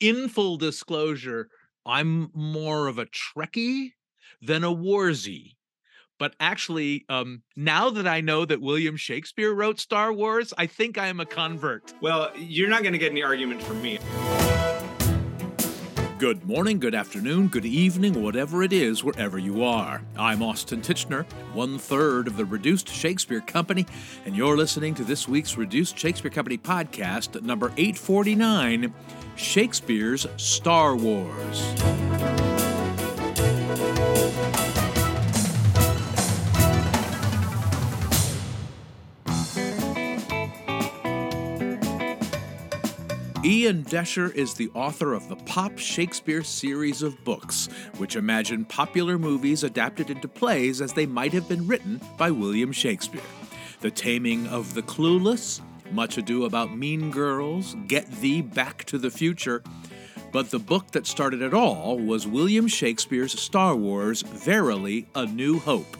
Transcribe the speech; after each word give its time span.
in 0.00 0.28
full 0.28 0.56
disclosure, 0.56 1.48
I'm 1.86 2.30
more 2.34 2.86
of 2.86 2.98
a 2.98 3.06
Trekkie 3.06 3.92
than 4.40 4.64
a 4.64 4.74
Warzy. 4.74 5.54
But 6.18 6.34
actually, 6.40 7.04
um, 7.08 7.42
now 7.56 7.90
that 7.90 8.08
I 8.08 8.20
know 8.20 8.44
that 8.44 8.60
William 8.60 8.96
Shakespeare 8.96 9.54
wrote 9.54 9.78
Star 9.78 10.12
Wars, 10.12 10.52
I 10.58 10.66
think 10.66 10.98
I 10.98 11.06
am 11.06 11.20
a 11.20 11.26
convert. 11.26 11.94
Well, 12.00 12.32
you're 12.36 12.68
not 12.68 12.82
going 12.82 12.92
to 12.92 12.98
get 12.98 13.12
any 13.12 13.22
argument 13.22 13.62
from 13.62 13.80
me. 13.80 14.00
Good 16.18 16.44
morning, 16.44 16.80
good 16.80 16.96
afternoon, 16.96 17.46
good 17.46 17.64
evening, 17.64 18.20
whatever 18.20 18.64
it 18.64 18.72
is, 18.72 19.04
wherever 19.04 19.38
you 19.38 19.62
are. 19.62 20.02
I'm 20.18 20.42
Austin 20.42 20.80
Tichenor, 20.80 21.24
one 21.52 21.78
third 21.78 22.26
of 22.26 22.36
the 22.36 22.44
Reduced 22.44 22.88
Shakespeare 22.88 23.40
Company, 23.40 23.86
and 24.26 24.36
you're 24.36 24.56
listening 24.56 24.96
to 24.96 25.04
this 25.04 25.28
week's 25.28 25.56
Reduced 25.56 25.96
Shakespeare 25.96 26.32
Company 26.32 26.58
podcast, 26.58 27.40
number 27.42 27.66
849 27.76 28.92
Shakespeare's 29.38 30.26
Star 30.36 30.96
Wars. 30.96 31.62
Ian 43.44 43.84
Doescher 43.84 44.34
is 44.34 44.54
the 44.54 44.68
author 44.74 45.14
of 45.14 45.28
the 45.28 45.36
Pop 45.46 45.78
Shakespeare 45.78 46.42
series 46.42 47.02
of 47.02 47.24
books, 47.24 47.68
which 47.96 48.16
imagine 48.16 48.64
popular 48.64 49.18
movies 49.18 49.62
adapted 49.62 50.10
into 50.10 50.26
plays 50.26 50.80
as 50.80 50.92
they 50.92 51.06
might 51.06 51.32
have 51.32 51.48
been 51.48 51.68
written 51.68 52.00
by 52.16 52.32
William 52.32 52.72
Shakespeare. 52.72 53.22
The 53.80 53.92
Taming 53.92 54.48
of 54.48 54.74
the 54.74 54.82
Clueless, 54.82 55.60
Much 55.92 56.18
Ado 56.18 56.44
About 56.44 56.76
Mean 56.76 57.10
Girls, 57.10 57.76
Get 57.86 58.10
Thee 58.20 58.42
Back 58.42 58.84
to 58.84 58.98
the 58.98 59.10
Future. 59.10 59.62
But 60.32 60.50
the 60.50 60.58
book 60.58 60.90
that 60.92 61.06
started 61.06 61.42
it 61.42 61.54
all 61.54 61.98
was 61.98 62.26
William 62.26 62.68
Shakespeare's 62.68 63.38
Star 63.40 63.74
Wars 63.74 64.22
Verily 64.22 65.06
a 65.14 65.26
New 65.26 65.58
Hope 65.58 65.96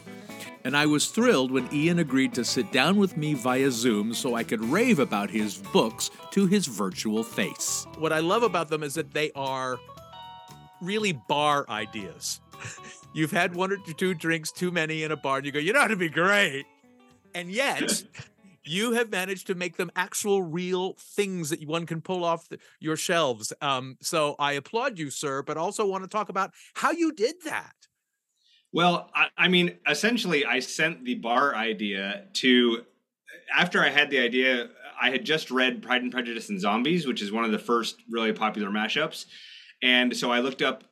and 0.63 0.75
I 0.75 0.85
was 0.85 1.07
thrilled 1.07 1.51
when 1.51 1.73
Ian 1.73 1.99
agreed 1.99 2.33
to 2.35 2.43
sit 2.43 2.71
down 2.71 2.97
with 2.97 3.17
me 3.17 3.33
via 3.33 3.71
Zoom 3.71 4.13
so 4.13 4.35
I 4.35 4.43
could 4.43 4.63
rave 4.63 4.99
about 4.99 5.29
his 5.29 5.57
books 5.57 6.11
to 6.31 6.47
his 6.47 6.67
virtual 6.67 7.23
face. 7.23 7.87
What 7.97 8.13
I 8.13 8.19
love 8.19 8.43
about 8.43 8.69
them 8.69 8.83
is 8.83 8.93
that 8.95 9.11
they 9.11 9.31
are 9.35 9.79
really 10.81 11.13
bar 11.13 11.65
ideas. 11.69 12.41
You've 13.13 13.31
had 13.31 13.55
one 13.55 13.71
or 13.71 13.77
two 13.77 14.13
drinks 14.13 14.51
too 14.51 14.71
many 14.71 15.03
in 15.03 15.11
a 15.11 15.17
bar, 15.17 15.37
and 15.37 15.45
you 15.45 15.51
go, 15.51 15.59
you 15.59 15.73
know, 15.73 15.83
it'd 15.83 15.97
be 15.97 16.09
great. 16.09 16.65
And 17.33 17.51
yet, 17.51 18.03
you 18.63 18.93
have 18.93 19.09
managed 19.09 19.47
to 19.47 19.55
make 19.55 19.77
them 19.77 19.91
actual 19.95 20.41
real 20.41 20.93
things 20.99 21.49
that 21.49 21.65
one 21.67 21.85
can 21.85 22.01
pull 22.01 22.23
off 22.23 22.49
the, 22.49 22.59
your 22.79 22.95
shelves. 22.95 23.53
Um, 23.61 23.97
so 24.01 24.35
I 24.39 24.53
applaud 24.53 24.97
you, 24.99 25.09
sir, 25.09 25.41
but 25.41 25.57
also 25.57 25.85
want 25.85 26.03
to 26.03 26.09
talk 26.09 26.29
about 26.29 26.51
how 26.75 26.91
you 26.91 27.11
did 27.11 27.35
that. 27.45 27.73
Well, 28.71 29.09
I, 29.15 29.27
I, 29.37 29.47
mean, 29.47 29.77
essentially, 29.87 30.45
I 30.45 30.59
sent 30.59 31.03
the 31.05 31.15
bar 31.15 31.55
idea 31.55 32.25
to 32.33 32.85
after 33.55 33.83
I 33.83 33.89
had 33.89 34.09
the 34.09 34.19
idea. 34.19 34.69
I 35.01 35.09
had 35.09 35.25
just 35.25 35.49
read 35.49 35.81
Pride 35.81 36.01
and 36.01 36.11
Prejudice 36.11 36.49
and 36.49 36.59
Zombies, 36.59 37.07
which 37.07 37.21
is 37.21 37.31
one 37.31 37.45
of 37.45 37.51
the 37.51 37.59
first 37.59 37.95
really 38.09 38.33
popular 38.33 38.69
mashups, 38.69 39.25
and 39.81 40.15
so 40.15 40.31
I 40.31 40.39
looked 40.39 40.61
up 40.61 40.83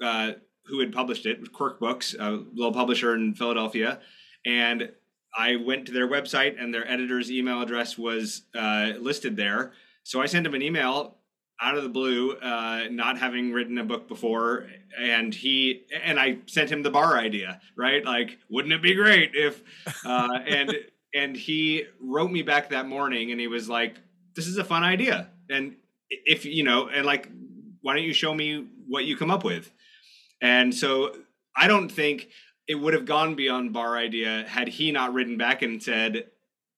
uh, 0.00 0.32
who 0.66 0.80
had 0.80 0.92
published 0.92 1.26
it, 1.26 1.52
Quirk 1.52 1.80
Books, 1.80 2.14
a 2.18 2.30
little 2.54 2.72
publisher 2.72 3.14
in 3.14 3.34
Philadelphia, 3.34 4.00
and 4.44 4.90
I 5.36 5.56
went 5.56 5.86
to 5.86 5.92
their 5.92 6.08
website, 6.08 6.60
and 6.60 6.72
their 6.72 6.90
editor's 6.90 7.30
email 7.30 7.60
address 7.60 7.98
was 7.98 8.42
uh, 8.54 8.92
listed 8.98 9.36
there. 9.36 9.72
So 10.02 10.22
I 10.22 10.26
sent 10.26 10.46
him 10.46 10.54
an 10.54 10.62
email 10.62 11.16
out 11.60 11.76
of 11.76 11.82
the 11.82 11.88
blue, 11.88 12.32
uh, 12.32 12.84
not 12.90 13.18
having 13.18 13.52
written 13.52 13.78
a 13.78 13.84
book 13.84 14.08
before, 14.08 14.66
and 14.98 15.34
he 15.34 15.84
and 16.02 16.18
I 16.18 16.38
sent 16.46 16.70
him 16.70 16.82
the 16.82 16.90
bar 16.90 17.18
idea, 17.18 17.60
right? 17.76 18.04
Like, 18.04 18.38
wouldn't 18.50 18.72
it 18.72 18.82
be 18.82 18.94
great 18.94 19.32
if? 19.34 19.62
Uh, 20.04 20.38
and 20.46 20.74
and 21.14 21.36
he 21.36 21.84
wrote 22.00 22.30
me 22.30 22.42
back 22.42 22.70
that 22.70 22.86
morning, 22.86 23.30
and 23.30 23.40
he 23.40 23.46
was 23.46 23.68
like, 23.68 23.96
"This 24.34 24.46
is 24.46 24.58
a 24.58 24.64
fun 24.64 24.84
idea, 24.84 25.30
and 25.50 25.76
if 26.10 26.44
you 26.44 26.62
know, 26.62 26.88
and 26.88 27.06
like, 27.06 27.30
why 27.80 27.94
don't 27.94 28.04
you 28.04 28.12
show 28.12 28.34
me 28.34 28.66
what 28.86 29.04
you 29.04 29.16
come 29.16 29.30
up 29.30 29.44
with?" 29.44 29.70
And 30.40 30.74
so 30.74 31.16
I 31.56 31.66
don't 31.66 31.88
think 31.88 32.28
it 32.68 32.74
would 32.74 32.94
have 32.94 33.04
gone 33.04 33.34
beyond 33.34 33.72
bar 33.72 33.96
idea 33.96 34.44
had 34.48 34.68
he 34.68 34.92
not 34.92 35.12
written 35.12 35.36
back 35.38 35.62
and 35.62 35.82
said, 35.82 36.26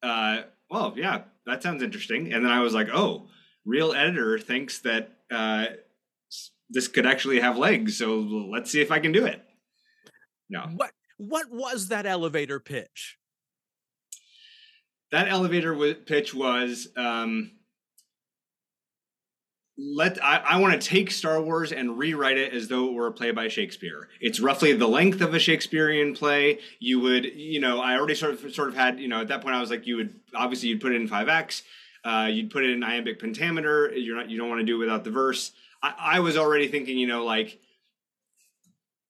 uh, 0.03 0.43
"Well, 0.71 0.94
yeah, 0.97 1.22
that 1.47 1.62
sounds 1.62 1.82
interesting," 1.82 2.32
and 2.32 2.44
then 2.44 2.53
I 2.53 2.60
was 2.60 2.75
like, 2.75 2.88
"Oh." 2.93 3.28
real 3.69 3.93
editor 3.93 4.38
thinks 4.38 4.81
that 4.81 5.10
uh, 5.31 5.66
this 6.71 6.88
could 6.88 7.06
actually 7.06 7.38
have 7.41 7.59
legs. 7.59 7.98
So 7.98 8.19
let's 8.50 8.71
see 8.71 8.81
if 8.81 8.91
I 8.91 8.98
can 8.98 9.12
do 9.12 9.27
it. 9.27 9.44
No. 10.48 10.62
What 10.75 10.91
What 11.19 11.50
was 11.50 11.88
that 11.88 12.06
elevator 12.06 12.59
pitch? 12.59 13.19
That 15.12 15.28
elevator 15.28 15.72
w- 15.72 15.94
pitch 15.94 16.34
was. 16.34 16.88
Um, 16.97 17.53
let 19.78 20.22
I, 20.22 20.39
I 20.39 20.61
want 20.61 20.81
to 20.81 20.89
take 20.89 21.11
Star 21.12 21.41
Wars 21.41 21.72
and 21.72 21.97
rewrite 21.97 22.37
it 22.37 22.53
as 22.53 22.66
though 22.66 22.89
it 22.89 22.93
were 22.93 23.06
a 23.06 23.12
play 23.12 23.31
by 23.31 23.47
Shakespeare. 23.47 24.09
It's 24.21 24.41
roughly 24.41 24.72
the 24.72 24.89
length 24.89 25.21
of 25.21 25.33
a 25.34 25.39
Shakespearean 25.39 26.15
play. 26.15 26.59
You 26.81 26.99
would, 27.00 27.25
you 27.25 27.61
know, 27.61 27.81
I 27.81 27.97
already 27.97 28.16
sort 28.16 28.33
of 28.33 28.55
sort 28.55 28.69
of 28.69 28.75
had, 28.75 28.99
you 28.99 29.06
know, 29.06 29.21
at 29.21 29.28
that 29.28 29.41
point 29.41 29.55
I 29.55 29.61
was 29.61 29.71
like, 29.71 29.87
you 29.87 29.97
would 29.97 30.19
obviously 30.34 30.71
you'd 30.71 30.81
put 30.81 30.93
it 30.93 31.00
in 31.00 31.06
five 31.06 31.28
acts. 31.28 31.62
Uh, 32.05 32.28
you'd 32.31 32.50
put 32.50 32.65
it 32.65 32.71
in 32.71 32.83
iambic 32.83 33.21
pentameter. 33.21 33.93
You're 33.94 34.16
not. 34.16 34.28
You 34.28 34.39
don't 34.39 34.49
want 34.49 34.61
to 34.61 34.66
do 34.66 34.77
it 34.77 34.78
without 34.78 35.05
the 35.05 35.11
verse. 35.11 35.53
I, 35.81 35.95
I 35.99 36.21
was 36.21 36.37
already 36.37 36.66
thinking. 36.66 36.99
You 36.99 37.06
know, 37.06 37.25
like 37.25 37.60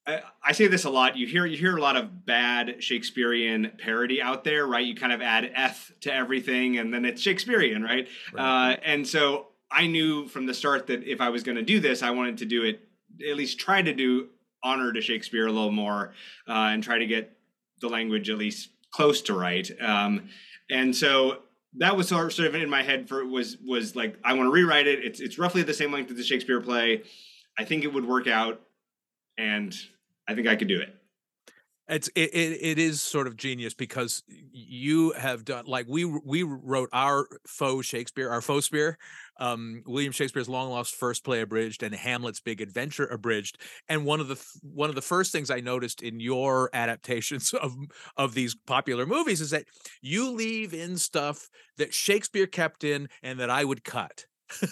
I, 0.06 0.22
I, 0.42 0.52
say 0.52 0.66
this 0.66 0.84
a 0.84 0.90
lot. 0.90 1.16
You 1.16 1.26
hear 1.26 1.46
you 1.46 1.56
hear 1.56 1.76
a 1.76 1.80
lot 1.80 1.96
of 1.96 2.26
bad 2.26 2.82
Shakespearean 2.82 3.72
parody 3.78 4.20
out 4.20 4.44
there, 4.44 4.66
right? 4.66 4.84
You 4.84 4.94
kind 4.94 5.12
of 5.12 5.22
add 5.22 5.50
"eth" 5.54 5.92
to 6.00 6.12
everything, 6.12 6.78
and 6.78 6.92
then 6.92 7.04
it's 7.04 7.22
Shakespearean, 7.22 7.82
right? 7.82 8.08
right. 8.32 8.72
Uh, 8.72 8.76
and 8.84 9.06
so 9.06 9.48
I 9.70 9.86
knew 9.86 10.28
from 10.28 10.46
the 10.46 10.54
start 10.54 10.86
that 10.86 11.04
if 11.04 11.20
I 11.20 11.28
was 11.28 11.42
going 11.42 11.56
to 11.56 11.62
do 11.62 11.80
this, 11.80 12.02
I 12.02 12.10
wanted 12.10 12.38
to 12.38 12.46
do 12.46 12.64
it 12.64 12.80
at 13.28 13.36
least 13.36 13.58
try 13.58 13.82
to 13.82 13.92
do 13.92 14.28
honor 14.62 14.92
to 14.92 15.00
Shakespeare 15.00 15.46
a 15.46 15.52
little 15.52 15.72
more, 15.72 16.14
uh, 16.48 16.52
and 16.72 16.82
try 16.82 16.98
to 16.98 17.06
get 17.06 17.36
the 17.80 17.88
language 17.88 18.28
at 18.30 18.38
least 18.38 18.70
close 18.90 19.22
to 19.22 19.34
right. 19.34 19.68
Um, 19.80 20.28
and 20.70 20.94
so 20.94 21.42
that 21.76 21.96
was 21.96 22.08
sort 22.08 22.38
of 22.38 22.54
in 22.54 22.68
my 22.68 22.82
head 22.82 23.08
for 23.08 23.24
was 23.24 23.56
was 23.58 23.94
like 23.94 24.18
I 24.24 24.34
want 24.34 24.46
to 24.46 24.52
rewrite 24.52 24.86
it. 24.86 25.04
It's 25.04 25.20
it's 25.20 25.38
roughly 25.38 25.62
the 25.62 25.74
same 25.74 25.92
length 25.92 26.10
as 26.10 26.16
the 26.16 26.24
Shakespeare 26.24 26.60
play. 26.60 27.02
I 27.58 27.64
think 27.64 27.84
it 27.84 27.92
would 27.92 28.06
work 28.06 28.26
out, 28.26 28.60
and 29.36 29.74
I 30.26 30.34
think 30.34 30.46
I 30.46 30.56
could 30.56 30.68
do 30.68 30.80
it. 30.80 30.94
It's 31.88 32.08
it, 32.08 32.34
it, 32.34 32.58
it 32.60 32.78
is 32.78 33.00
sort 33.00 33.26
of 33.26 33.36
genius 33.36 33.72
because 33.72 34.22
you 34.28 35.12
have 35.12 35.44
done 35.44 35.64
like 35.66 35.86
we 35.88 36.04
we 36.04 36.42
wrote 36.42 36.90
our 36.92 37.26
faux 37.46 37.86
Shakespeare, 37.86 38.28
our 38.30 38.42
faux 38.42 38.66
spear, 38.66 38.98
um, 39.38 39.82
William 39.86 40.12
Shakespeare's 40.12 40.48
long 40.48 40.70
lost 40.70 40.94
first 40.94 41.24
play 41.24 41.40
abridged 41.40 41.82
and 41.82 41.94
Hamlet's 41.94 42.40
Big 42.40 42.60
Adventure 42.60 43.06
abridged. 43.06 43.58
And 43.88 44.04
one 44.04 44.20
of 44.20 44.28
the 44.28 44.42
one 44.62 44.88
of 44.88 44.94
the 44.94 45.02
first 45.02 45.32
things 45.32 45.50
I 45.50 45.60
noticed 45.60 46.02
in 46.02 46.20
your 46.20 46.70
adaptations 46.74 47.52
of 47.52 47.76
of 48.16 48.34
these 48.34 48.54
popular 48.54 49.06
movies 49.06 49.40
is 49.40 49.50
that 49.50 49.64
you 50.00 50.30
leave 50.30 50.74
in 50.74 50.98
stuff 50.98 51.48
that 51.76 51.94
Shakespeare 51.94 52.46
kept 52.46 52.84
in 52.84 53.08
and 53.22 53.38
that 53.40 53.50
I 53.50 53.64
would 53.64 53.84
cut. 53.84 54.26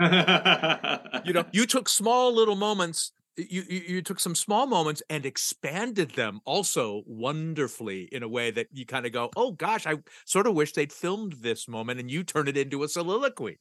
you 0.00 1.32
know, 1.32 1.44
you 1.52 1.66
took 1.66 1.88
small 1.88 2.34
little 2.34 2.56
moments 2.56 3.12
you, 3.36 3.62
you, 3.68 3.80
you 3.88 4.02
took 4.02 4.20
some 4.20 4.34
small 4.34 4.66
moments 4.66 5.02
and 5.08 5.24
expanded 5.24 6.10
them 6.10 6.40
also 6.44 7.02
wonderfully 7.06 8.08
in 8.12 8.22
a 8.22 8.28
way 8.28 8.50
that 8.50 8.66
you 8.72 8.84
kind 8.84 9.06
of 9.06 9.12
go, 9.12 9.30
oh 9.36 9.52
gosh, 9.52 9.86
I 9.86 9.96
sort 10.26 10.46
of 10.46 10.54
wish 10.54 10.72
they'd 10.72 10.92
filmed 10.92 11.34
this 11.40 11.66
moment, 11.66 12.00
and 12.00 12.10
you 12.10 12.24
turn 12.24 12.48
it 12.48 12.56
into 12.56 12.82
a 12.82 12.88
soliloquy. 12.88 13.58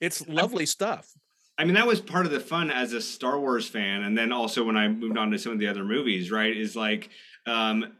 It's 0.00 0.26
lovely 0.28 0.62
I, 0.62 0.66
stuff. 0.66 1.12
I 1.58 1.64
mean, 1.64 1.74
that 1.74 1.86
was 1.86 2.00
part 2.00 2.26
of 2.26 2.32
the 2.32 2.40
fun 2.40 2.70
as 2.70 2.92
a 2.92 3.00
Star 3.00 3.40
Wars 3.40 3.68
fan, 3.68 4.02
and 4.02 4.16
then 4.16 4.32
also 4.32 4.64
when 4.64 4.76
I 4.76 4.88
moved 4.88 5.16
on 5.16 5.30
to 5.30 5.38
some 5.38 5.52
of 5.52 5.58
the 5.58 5.68
other 5.68 5.84
movies, 5.84 6.30
right? 6.30 6.54
Is 6.54 6.76
like, 6.76 7.08
um, 7.46 7.92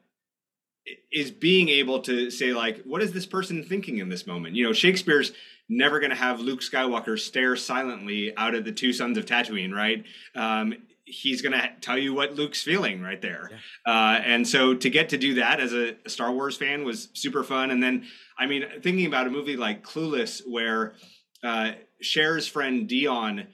is 1.13 1.31
being 1.31 1.69
able 1.69 2.01
to 2.03 2.31
say 2.31 2.53
like, 2.53 2.83
what 2.85 3.03
is 3.03 3.13
this 3.13 3.27
person 3.27 3.65
thinking 3.65 3.99
in 3.99 4.09
this 4.09 4.27
moment? 4.27 4.55
You 4.55 4.65
know, 4.65 4.73
Shakespeare's 4.73 5.33
never 5.69 5.99
going 5.99 6.11
to 6.11 6.17
have 6.17 6.41
Luke 6.41 6.61
Skywalker 6.61 7.19
stare 7.19 7.57
silently 7.57 8.37
out 8.37 8.55
at 8.55 8.65
the 8.65 8.73
two 8.73 8.93
suns 8.93 9.19
of 9.19 9.25
Tatooine, 9.25 9.73
right? 9.73 10.05
Um, 10.35 10.75
he's 11.05 11.41
going 11.41 11.53
to 11.53 11.71
tell 11.81 11.99
you 11.99 12.13
what 12.15 12.35
Luke's 12.35 12.63
feeling 12.63 13.01
right 13.01 13.23
there. 13.23 13.51
Yeah. 13.51 13.93
Uh, 13.93 14.21
and 14.25 14.47
so 14.47 14.75
to 14.75 14.91
get 14.91 15.09
to 15.11 15.19
do 15.19 15.35
that 15.35 15.61
as 15.61 15.73
a, 15.73 15.97
Star 16.09 16.33
Wars 16.33 16.57
fan 16.57 16.85
was 16.85 17.09
super 17.15 17.43
fun. 17.43 17.71
And 17.71 17.83
then, 17.83 18.05
I 18.39 18.47
mean, 18.47 18.65
thinking 18.83 19.07
about 19.07 19.27
a 19.27 19.31
movie 19.31 19.57
like 19.57 19.85
Clueless, 19.85 20.43
where 20.47 20.95
uh, 21.43 21.73
Cher's 22.01 22.47
friend 22.47 22.89
Dion. 22.89 23.47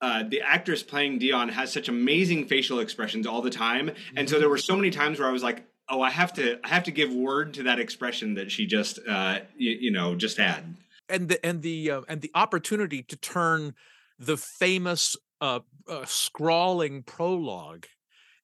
Uh, 0.00 0.22
the 0.28 0.42
actress 0.42 0.82
playing 0.82 1.18
Dion 1.18 1.48
has 1.48 1.72
such 1.72 1.88
amazing 1.88 2.46
facial 2.46 2.80
expressions 2.80 3.26
all 3.26 3.40
the 3.40 3.50
time, 3.50 3.90
and 4.14 4.28
so 4.28 4.38
there 4.38 4.48
were 4.48 4.58
so 4.58 4.76
many 4.76 4.90
times 4.90 5.18
where 5.18 5.28
I 5.28 5.32
was 5.32 5.42
like, 5.42 5.66
"Oh, 5.88 6.02
I 6.02 6.10
have 6.10 6.34
to, 6.34 6.58
I 6.62 6.68
have 6.68 6.84
to 6.84 6.90
give 6.90 7.12
word 7.12 7.54
to 7.54 7.62
that 7.64 7.80
expression 7.80 8.34
that 8.34 8.50
she 8.50 8.66
just, 8.66 8.98
uh, 9.08 9.38
you, 9.56 9.70
you 9.80 9.90
know, 9.90 10.14
just 10.14 10.36
had." 10.36 10.76
And 11.08 11.28
the 11.30 11.44
and 11.44 11.62
the 11.62 11.90
uh, 11.90 12.00
and 12.08 12.20
the 12.20 12.30
opportunity 12.34 13.02
to 13.04 13.16
turn 13.16 13.74
the 14.18 14.36
famous 14.36 15.16
uh, 15.40 15.60
uh, 15.88 16.04
scrawling 16.04 17.02
prologue 17.02 17.86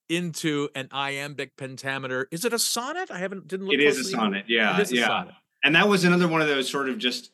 into 0.08 0.68
an 0.74 0.88
iambic 0.92 1.56
pentameter. 1.56 2.28
Is 2.30 2.44
it 2.44 2.52
a 2.52 2.58
sonnet? 2.58 3.10
I 3.10 3.18
haven't 3.18 3.46
didn't 3.46 3.66
look. 3.66 3.74
It 3.74 3.80
is 3.80 3.98
a 3.98 4.04
sonnet. 4.04 4.44
Yeah, 4.48 4.76
it 4.76 4.82
is 4.82 4.92
yeah. 4.92 5.04
a 5.04 5.06
sonnet. 5.06 5.34
And 5.64 5.76
that 5.76 5.88
was 5.88 6.04
another 6.04 6.28
one 6.28 6.40
of 6.40 6.48
those 6.48 6.68
sort 6.68 6.88
of 6.88 6.98
just 6.98 7.30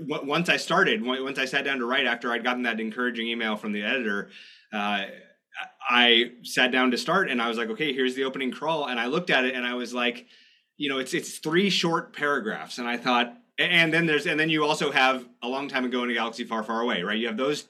once 0.00 0.48
I 0.48 0.56
started, 0.56 1.04
once 1.04 1.38
I 1.38 1.44
sat 1.44 1.64
down 1.64 1.78
to 1.78 1.86
write 1.86 2.06
after 2.06 2.32
I'd 2.32 2.44
gotten 2.44 2.62
that 2.62 2.80
encouraging 2.80 3.28
email 3.28 3.56
from 3.56 3.72
the 3.72 3.82
editor, 3.82 4.30
uh, 4.72 5.04
I 5.88 6.32
sat 6.42 6.72
down 6.72 6.90
to 6.90 6.98
start 6.98 7.30
and 7.30 7.40
I 7.40 7.48
was 7.48 7.58
like, 7.58 7.68
okay, 7.70 7.92
here's 7.92 8.14
the 8.14 8.24
opening 8.24 8.50
crawl. 8.50 8.86
And 8.86 8.98
I 8.98 9.06
looked 9.06 9.30
at 9.30 9.44
it 9.44 9.54
and 9.54 9.66
I 9.66 9.74
was 9.74 9.94
like, 9.94 10.26
you 10.76 10.88
know, 10.88 10.98
it's 10.98 11.14
it's 11.14 11.38
three 11.38 11.70
short 11.70 12.14
paragraphs. 12.14 12.78
And 12.78 12.88
I 12.88 12.96
thought, 12.96 13.36
and 13.58 13.92
then 13.92 14.06
there's 14.06 14.26
and 14.26 14.38
then 14.38 14.50
you 14.50 14.64
also 14.64 14.90
have 14.90 15.26
a 15.42 15.48
long 15.48 15.68
time 15.68 15.84
ago 15.84 16.02
in 16.02 16.10
a 16.10 16.14
galaxy 16.14 16.44
far, 16.44 16.62
far 16.62 16.80
away, 16.80 17.02
right? 17.02 17.18
You 17.18 17.28
have 17.28 17.36
those 17.36 17.68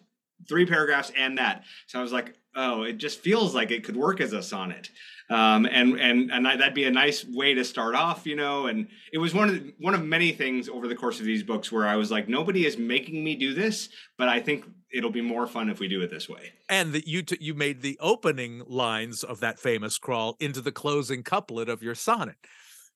three 0.49 0.67
paragraphs 0.67 1.12
and 1.17 1.38
that. 1.38 1.65
So 1.87 1.99
I 1.99 2.03
was 2.03 2.12
like, 2.12 2.35
oh, 2.56 2.83
it 2.83 2.99
just 2.99 3.21
feels 3.21 3.55
like 3.55 3.71
it 3.71 3.85
could 3.85 3.97
work 3.97 4.21
as 4.21 4.33
a 4.33 4.43
sonnet 4.43 4.91
um, 5.31 5.67
and 5.67 5.99
and 5.99 6.31
and 6.31 6.45
that'd 6.45 6.75
be 6.75 6.85
a 6.85 6.91
nice 6.91 7.25
way 7.25 7.55
to 7.55 7.65
start 7.65 7.95
off, 7.95 8.27
you 8.27 8.37
know. 8.37 8.67
And 8.67 8.89
it 9.12 9.19
was 9.19 9.33
one 9.33 9.49
of 9.49 9.55
the, 9.55 9.75
one 9.79 9.95
of 9.95 10.05
many 10.05 10.33
things 10.33 10.69
over 10.69 10.87
the 10.87 10.95
course 10.95 11.19
of 11.19 11.27
these 11.27 11.43
books 11.43 11.73
where 11.73 11.87
I 11.87 11.97
was 11.97 12.11
like, 12.11 12.29
nobody 12.29 12.67
is 12.67 12.77
making 12.77 13.25
me 13.25 13.35
do 13.35 13.55
this, 13.55 13.89
but 14.19 14.29
I 14.29 14.41
think 14.41 14.65
it'll 14.93 15.11
be 15.11 15.23
more 15.23 15.47
fun 15.47 15.71
if 15.71 15.81
we 15.81 15.89
do 15.89 16.03
it 16.03 16.11
this 16.11 16.29
way. 16.29 16.53
And 16.69 16.93
that 16.93 17.06
you 17.06 17.23
t- 17.23 17.39
you 17.41 17.55
made 17.55 17.81
the 17.81 17.99
opening 18.01 18.62
lines 18.67 19.25
of 19.25 19.41
that 19.41 19.59
famous 19.59 19.97
crawl 19.97 20.37
into 20.41 20.61
the 20.61 20.73
closing 20.73 21.23
couplet 21.23 21.71
of 21.71 21.83
your 21.83 21.95
sonnet, 21.95 22.37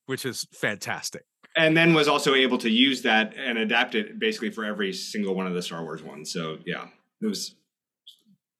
which 0.05 0.23
is 0.23 0.45
fantastic. 0.53 1.23
And 1.57 1.75
then 1.75 1.95
was 1.95 2.07
also 2.07 2.35
able 2.35 2.59
to 2.59 2.69
use 2.69 3.01
that 3.01 3.33
and 3.35 3.57
adapt 3.57 3.95
it 3.95 4.19
basically 4.19 4.51
for 4.51 4.63
every 4.63 4.93
single 4.93 5.33
one 5.33 5.47
of 5.47 5.55
the 5.55 5.63
Star 5.63 5.81
Wars 5.81 6.03
ones. 6.03 6.31
So 6.31 6.59
yeah, 6.63 6.85
it 7.23 7.25
was 7.25 7.55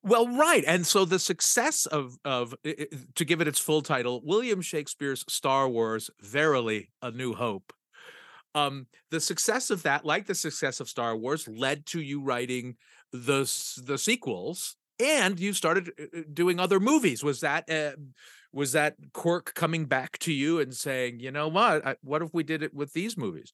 well, 0.03 0.27
right, 0.27 0.63
and 0.65 0.85
so 0.85 1.05
the 1.05 1.19
success 1.19 1.85
of 1.85 2.17
of 2.23 2.55
to 2.63 3.25
give 3.25 3.41
it 3.41 3.47
its 3.47 3.59
full 3.59 3.81
title, 3.81 4.21
William 4.23 4.61
Shakespeare's 4.61 5.25
Star 5.27 5.67
Wars: 5.67 6.09
Verily 6.21 6.89
a 7.01 7.11
New 7.11 7.33
Hope. 7.33 7.73
Um, 8.55 8.87
the 9.11 9.19
success 9.19 9.69
of 9.69 9.83
that, 9.83 10.05
like 10.05 10.25
the 10.25 10.35
success 10.35 10.79
of 10.79 10.89
Star 10.89 11.15
Wars, 11.15 11.47
led 11.47 11.85
to 11.87 12.01
you 12.01 12.21
writing 12.21 12.77
the 13.11 13.41
the 13.85 13.97
sequels, 13.97 14.75
and 14.99 15.39
you 15.39 15.53
started 15.53 15.91
uh, 15.99 16.19
uh, 16.19 16.21
doing 16.33 16.59
other 16.59 16.79
movies. 16.79 17.23
Was 17.23 17.41
that 17.41 17.69
uh, 17.69 17.91
was 18.53 18.71
that 18.71 18.95
Quirk 19.13 19.53
coming 19.53 19.85
back 19.85 20.17
to 20.19 20.33
you 20.33 20.59
and 20.59 20.73
saying, 20.73 21.19
you 21.19 21.31
know 21.31 21.47
what, 21.47 21.97
what 22.01 22.21
if 22.21 22.33
we 22.33 22.43
did 22.43 22.63
it 22.63 22.73
with 22.73 22.93
these 22.93 23.17
movies? 23.17 23.51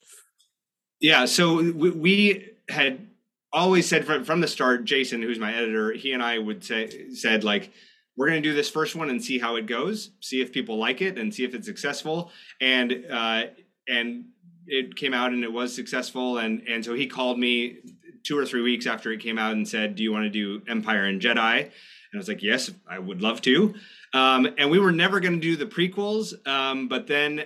Yeah, 0.99 1.25
so 1.25 1.55
we, 1.55 1.89
we 1.89 2.49
had 2.69 3.07
always 3.55 3.87
said 3.87 4.05
from, 4.05 4.23
from 4.25 4.41
the 4.41 4.47
start, 4.47 4.83
Jason, 4.83 5.21
who's 5.21 5.39
my 5.39 5.55
editor, 5.55 5.93
he 5.93 6.11
and 6.11 6.21
I 6.21 6.37
would 6.37 6.63
say 6.63 7.09
said 7.13 7.43
like 7.43 7.71
we're 8.17 8.27
going 8.27 8.41
to 8.41 8.49
do 8.49 8.55
this 8.55 8.69
first 8.69 8.95
one 8.95 9.09
and 9.09 9.23
see 9.23 9.39
how 9.39 9.55
it 9.55 9.65
goes, 9.65 10.11
see 10.21 10.41
if 10.41 10.51
people 10.51 10.77
like 10.77 11.01
it, 11.01 11.17
and 11.17 11.33
see 11.33 11.43
if 11.43 11.53
it's 11.53 11.65
successful. 11.65 12.31
And 12.61 13.05
uh, 13.09 13.43
and 13.87 14.25
it 14.67 14.95
came 14.95 15.13
out 15.13 15.31
and 15.31 15.43
it 15.43 15.51
was 15.51 15.73
successful. 15.73 16.37
And 16.37 16.61
and 16.67 16.83
so 16.83 16.93
he 16.93 17.07
called 17.07 17.39
me 17.39 17.77
two 18.23 18.37
or 18.37 18.45
three 18.45 18.61
weeks 18.61 18.87
after 18.87 19.11
it 19.11 19.19
came 19.21 19.37
out 19.37 19.53
and 19.53 19.67
said, 19.67 19.95
"Do 19.95 20.03
you 20.03 20.11
want 20.11 20.25
to 20.25 20.29
do 20.29 20.61
Empire 20.67 21.05
and 21.05 21.21
Jedi?" 21.21 21.61
And 21.61 21.71
I 22.13 22.17
was 22.17 22.27
like, 22.27 22.43
"Yes, 22.43 22.71
I 22.89 22.99
would 22.99 23.21
love 23.21 23.41
to." 23.41 23.73
Um, 24.13 24.47
and 24.57 24.71
we 24.71 24.79
were 24.79 24.93
never 24.93 25.19
going 25.19 25.33
to 25.33 25.41
do 25.41 25.57
the 25.57 25.65
prequels, 25.65 26.47
um, 26.47 26.87
but 26.87 27.07
then 27.07 27.43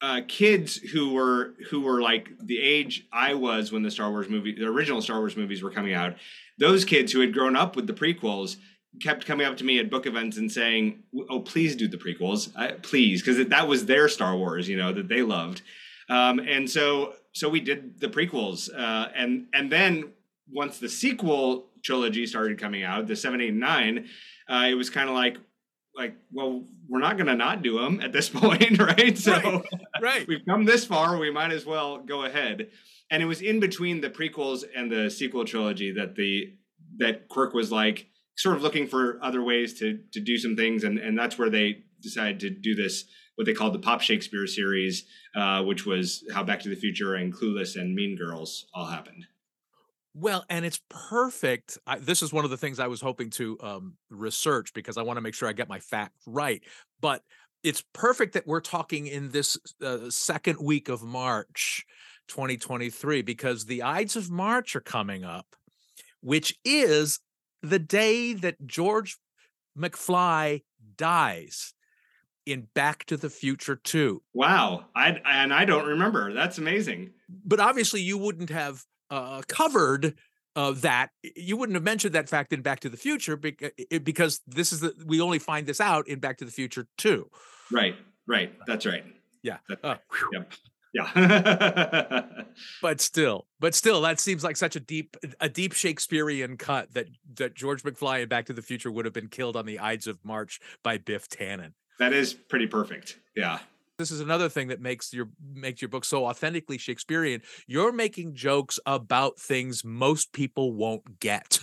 uh, 0.00 0.22
kids 0.26 0.76
who 0.76 1.12
were 1.12 1.54
who 1.70 1.80
were 1.82 2.00
like 2.00 2.30
the 2.42 2.60
age 2.60 3.06
I 3.12 3.34
was 3.34 3.70
when 3.70 3.82
the 3.82 3.90
Star 3.90 4.10
Wars 4.10 4.28
movie, 4.28 4.54
the 4.54 4.66
original 4.66 5.02
Star 5.02 5.18
Wars 5.18 5.36
movies 5.36 5.62
were 5.62 5.70
coming 5.70 5.94
out. 5.94 6.14
Those 6.58 6.84
kids 6.84 7.12
who 7.12 7.20
had 7.20 7.32
grown 7.32 7.56
up 7.56 7.76
with 7.76 7.86
the 7.86 7.92
prequels 7.92 8.56
kept 9.00 9.24
coming 9.24 9.46
up 9.46 9.56
to 9.58 9.64
me 9.64 9.78
at 9.78 9.90
book 9.90 10.06
events 10.06 10.36
and 10.36 10.50
saying, 10.50 11.02
"Oh, 11.28 11.40
please 11.40 11.76
do 11.76 11.86
the 11.86 11.98
prequels, 11.98 12.50
I, 12.56 12.72
please," 12.72 13.22
because 13.22 13.46
that 13.46 13.68
was 13.68 13.86
their 13.86 14.08
Star 14.08 14.36
Wars, 14.36 14.68
you 14.68 14.76
know, 14.76 14.92
that 14.92 15.08
they 15.08 15.22
loved. 15.22 15.62
Um, 16.08 16.40
and 16.40 16.68
so, 16.68 17.14
so 17.32 17.48
we 17.48 17.60
did 17.60 18.00
the 18.00 18.08
prequels, 18.08 18.68
uh, 18.74 19.08
and 19.14 19.46
and 19.52 19.70
then 19.70 20.12
once 20.50 20.78
the 20.78 20.88
sequel 20.88 21.66
trilogy 21.82 22.26
started 22.26 22.58
coming 22.58 22.82
out, 22.82 23.06
the 23.06 23.16
seven, 23.16 23.40
eight, 23.40 23.54
nine, 23.54 24.08
uh, 24.48 24.66
it 24.68 24.74
was 24.74 24.90
kind 24.90 25.08
of 25.08 25.14
like, 25.14 25.36
like, 25.94 26.14
well, 26.32 26.64
we're 26.88 27.00
not 27.00 27.16
going 27.16 27.26
to 27.26 27.34
not 27.34 27.62
do 27.62 27.78
them 27.78 28.00
at 28.00 28.12
this 28.12 28.28
point, 28.34 28.78
right? 28.78 29.16
So, 29.16 29.32
right. 29.32 29.64
right. 30.02 30.28
we've 30.28 30.44
come 30.46 30.64
this 30.64 30.84
far, 30.84 31.18
we 31.18 31.30
might 31.30 31.52
as 31.52 31.66
well 31.66 31.98
go 31.98 32.24
ahead. 32.24 32.68
And 33.10 33.22
it 33.22 33.26
was 33.26 33.42
in 33.42 33.60
between 33.60 34.00
the 34.00 34.10
prequels 34.10 34.64
and 34.74 34.90
the 34.90 35.10
sequel 35.10 35.44
trilogy 35.44 35.92
that 35.92 36.14
the 36.14 36.54
that 36.98 37.28
Quirk 37.28 37.54
was 37.54 37.72
like 37.72 38.06
sort 38.36 38.56
of 38.56 38.62
looking 38.62 38.86
for 38.86 39.18
other 39.22 39.42
ways 39.42 39.78
to 39.80 39.98
to 40.12 40.20
do 40.20 40.36
some 40.36 40.54
things, 40.54 40.84
and 40.84 40.98
and 40.98 41.18
that's 41.18 41.36
where 41.36 41.50
they 41.50 41.82
decided 42.00 42.40
to 42.40 42.50
do 42.50 42.74
this 42.74 43.04
what 43.34 43.46
they 43.46 43.54
called 43.54 43.72
the 43.72 43.78
Pop 43.78 44.00
Shakespeare 44.00 44.46
series, 44.46 45.06
uh, 45.34 45.62
which 45.62 45.86
was 45.86 46.24
how 46.34 46.44
Back 46.44 46.60
to 46.60 46.68
the 46.68 46.76
Future 46.76 47.14
and 47.14 47.34
Clueless 47.34 47.74
and 47.74 47.94
Mean 47.94 48.16
Girls 48.16 48.66
all 48.74 48.86
happened. 48.86 49.26
Well, 50.14 50.44
and 50.50 50.64
it's 50.64 50.80
perfect. 50.88 51.78
I, 51.86 51.98
this 51.98 52.22
is 52.22 52.32
one 52.32 52.44
of 52.44 52.50
the 52.50 52.56
things 52.56 52.80
I 52.80 52.88
was 52.88 53.00
hoping 53.00 53.30
to 53.30 53.58
um, 53.60 53.94
research 54.10 54.72
because 54.74 54.96
I 54.96 55.02
want 55.02 55.18
to 55.18 55.20
make 55.20 55.34
sure 55.34 55.48
I 55.48 55.52
get 55.52 55.68
my 55.68 55.78
fact 55.78 56.14
right. 56.26 56.62
But 57.00 57.22
it's 57.62 57.84
perfect 57.92 58.34
that 58.34 58.46
we're 58.46 58.60
talking 58.60 59.06
in 59.06 59.30
this 59.30 59.56
uh, 59.84 60.10
second 60.10 60.58
week 60.60 60.88
of 60.88 61.02
March 61.02 61.84
2023 62.28 63.22
because 63.22 63.66
the 63.66 63.82
Ides 63.82 64.16
of 64.16 64.30
March 64.30 64.74
are 64.74 64.80
coming 64.80 65.24
up, 65.24 65.54
which 66.20 66.58
is 66.64 67.20
the 67.62 67.78
day 67.78 68.32
that 68.32 68.66
George 68.66 69.18
McFly 69.78 70.62
dies 70.96 71.74
in 72.46 72.66
Back 72.74 73.04
to 73.06 73.16
the 73.16 73.30
Future 73.30 73.76
2. 73.76 74.22
Wow. 74.34 74.86
I 74.96 75.20
and 75.24 75.52
I 75.52 75.64
don't 75.64 75.86
remember. 75.86 76.32
That's 76.32 76.58
amazing. 76.58 77.10
But 77.44 77.60
obviously 77.60 78.00
you 78.00 78.18
wouldn't 78.18 78.50
have 78.50 78.82
uh, 79.10 79.42
covered 79.48 80.14
uh, 80.56 80.72
that 80.72 81.10
you 81.22 81.56
wouldn't 81.56 81.74
have 81.74 81.82
mentioned 81.82 82.14
that 82.14 82.28
fact 82.28 82.52
in 82.52 82.62
Back 82.62 82.80
to 82.80 82.88
the 82.88 82.96
Future 82.96 83.36
because 83.36 84.40
this 84.46 84.72
is 84.72 84.80
the 84.80 84.94
we 85.06 85.20
only 85.20 85.38
find 85.38 85.66
this 85.66 85.80
out 85.80 86.08
in 86.08 86.18
Back 86.18 86.38
to 86.38 86.44
the 86.44 86.50
Future 86.50 86.86
too. 86.98 87.30
Right, 87.70 87.94
right, 88.26 88.52
that's 88.66 88.86
right. 88.86 89.04
Yeah, 89.42 89.58
that's 89.68 89.84
uh, 89.84 89.96
Yep. 90.32 90.52
Yeah. 90.92 92.22
but 92.82 93.00
still, 93.00 93.46
but 93.60 93.76
still, 93.76 94.00
that 94.00 94.18
seems 94.18 94.42
like 94.42 94.56
such 94.56 94.74
a 94.74 94.80
deep, 94.80 95.16
a 95.38 95.48
deep 95.48 95.72
Shakespearean 95.72 96.56
cut 96.56 96.92
that 96.94 97.06
that 97.34 97.54
George 97.54 97.84
McFly 97.84 98.22
in 98.22 98.28
Back 98.28 98.46
to 98.46 98.52
the 98.52 98.62
Future 98.62 98.90
would 98.90 99.04
have 99.04 99.14
been 99.14 99.28
killed 99.28 99.56
on 99.56 99.66
the 99.66 99.78
Ides 99.78 100.08
of 100.08 100.18
March 100.24 100.58
by 100.82 100.98
Biff 100.98 101.28
Tannen. 101.28 101.74
That 102.00 102.12
is 102.12 102.34
pretty 102.34 102.66
perfect. 102.66 103.18
Yeah 103.36 103.60
this 104.00 104.10
is 104.10 104.20
another 104.20 104.48
thing 104.48 104.68
that 104.68 104.80
makes 104.80 105.12
your 105.12 105.28
makes 105.52 105.82
your 105.82 105.90
book 105.90 106.06
so 106.06 106.26
authentically 106.26 106.78
Shakespearean. 106.78 107.42
You're 107.66 107.92
making 107.92 108.34
jokes 108.34 108.80
about 108.86 109.38
things 109.38 109.84
most 109.84 110.32
people 110.32 110.72
won't 110.72 111.20
get. 111.20 111.60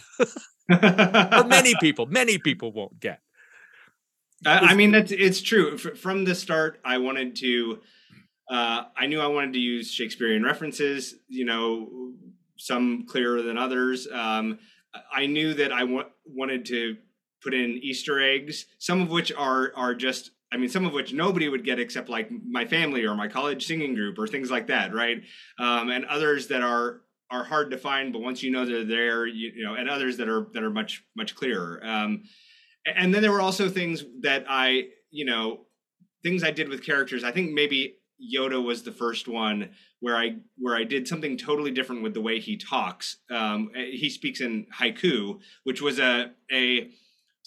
or 0.69 1.43
many 1.43 1.73
people, 1.81 2.05
many 2.05 2.37
people 2.37 2.71
won't 2.71 2.99
get. 2.99 3.21
I, 4.45 4.59
I 4.59 4.73
mean, 4.75 4.91
that's 4.91 5.11
it's 5.11 5.41
true. 5.41 5.77
From 5.77 6.25
the 6.25 6.35
start, 6.35 6.79
I 6.85 6.99
wanted 6.99 7.35
to. 7.37 7.79
Uh, 8.49 8.83
I 8.95 9.07
knew 9.07 9.19
I 9.19 9.27
wanted 9.27 9.53
to 9.53 9.59
use 9.59 9.91
Shakespearean 9.91 10.43
references. 10.43 11.15
You 11.27 11.45
know, 11.45 12.13
some 12.57 13.07
clearer 13.07 13.41
than 13.41 13.57
others. 13.57 14.07
Um, 14.11 14.59
I 15.11 15.25
knew 15.25 15.55
that 15.55 15.71
I 15.71 15.83
wa- 15.83 16.09
wanted 16.25 16.65
to 16.67 16.97
put 17.41 17.53
in 17.53 17.79
Easter 17.81 18.21
eggs, 18.21 18.65
some 18.77 19.01
of 19.01 19.09
which 19.09 19.31
are 19.33 19.71
are 19.75 19.95
just 19.95 20.31
I 20.51 20.57
mean, 20.57 20.69
some 20.69 20.85
of 20.85 20.93
which 20.93 21.13
nobody 21.13 21.49
would 21.49 21.65
get 21.65 21.79
except 21.79 22.09
like 22.09 22.29
my 22.31 22.65
family 22.65 23.05
or 23.05 23.15
my 23.15 23.27
college 23.27 23.65
singing 23.65 23.95
group 23.95 24.17
or 24.17 24.27
things 24.27 24.49
like 24.49 24.67
that, 24.67 24.93
right? 24.93 25.21
Um, 25.59 25.89
and 25.89 26.05
others 26.05 26.47
that 26.47 26.61
are 26.61 27.01
are 27.29 27.43
hard 27.43 27.71
to 27.71 27.77
find, 27.77 28.13
but 28.13 28.21
once 28.21 28.41
you 28.41 28.51
know 28.51 28.65
they're 28.65 28.85
there, 28.85 29.27
you, 29.27 29.51
you 29.55 29.63
know, 29.65 29.73
and 29.73 29.89
others 29.89 30.17
that 30.17 30.29
are 30.29 30.47
that 30.53 30.63
are 30.63 30.69
much 30.69 31.03
much 31.15 31.35
clearer. 31.35 31.81
Um, 31.83 32.23
and 32.85 33.13
then 33.13 33.21
there 33.21 33.31
were 33.31 33.41
also 33.41 33.69
things 33.69 34.05
that 34.21 34.45
I, 34.47 34.87
you 35.11 35.25
know, 35.25 35.65
things 36.23 36.43
I 36.43 36.51
did 36.51 36.69
with 36.69 36.85
characters. 36.85 37.23
I 37.23 37.31
think 37.31 37.51
maybe 37.51 37.97
Yoda 38.21 38.63
was 38.63 38.83
the 38.83 38.91
first 38.91 39.27
one 39.27 39.71
where 39.99 40.15
I 40.15 40.37
where 40.57 40.75
I 40.75 40.83
did 40.83 41.07
something 41.07 41.37
totally 41.37 41.71
different 41.71 42.03
with 42.03 42.13
the 42.13 42.21
way 42.21 42.39
he 42.39 42.57
talks. 42.57 43.17
Um, 43.29 43.71
he 43.75 44.09
speaks 44.09 44.41
in 44.41 44.67
haiku, 44.79 45.39
which 45.63 45.81
was 45.81 45.99
a 45.99 46.31
a 46.51 46.89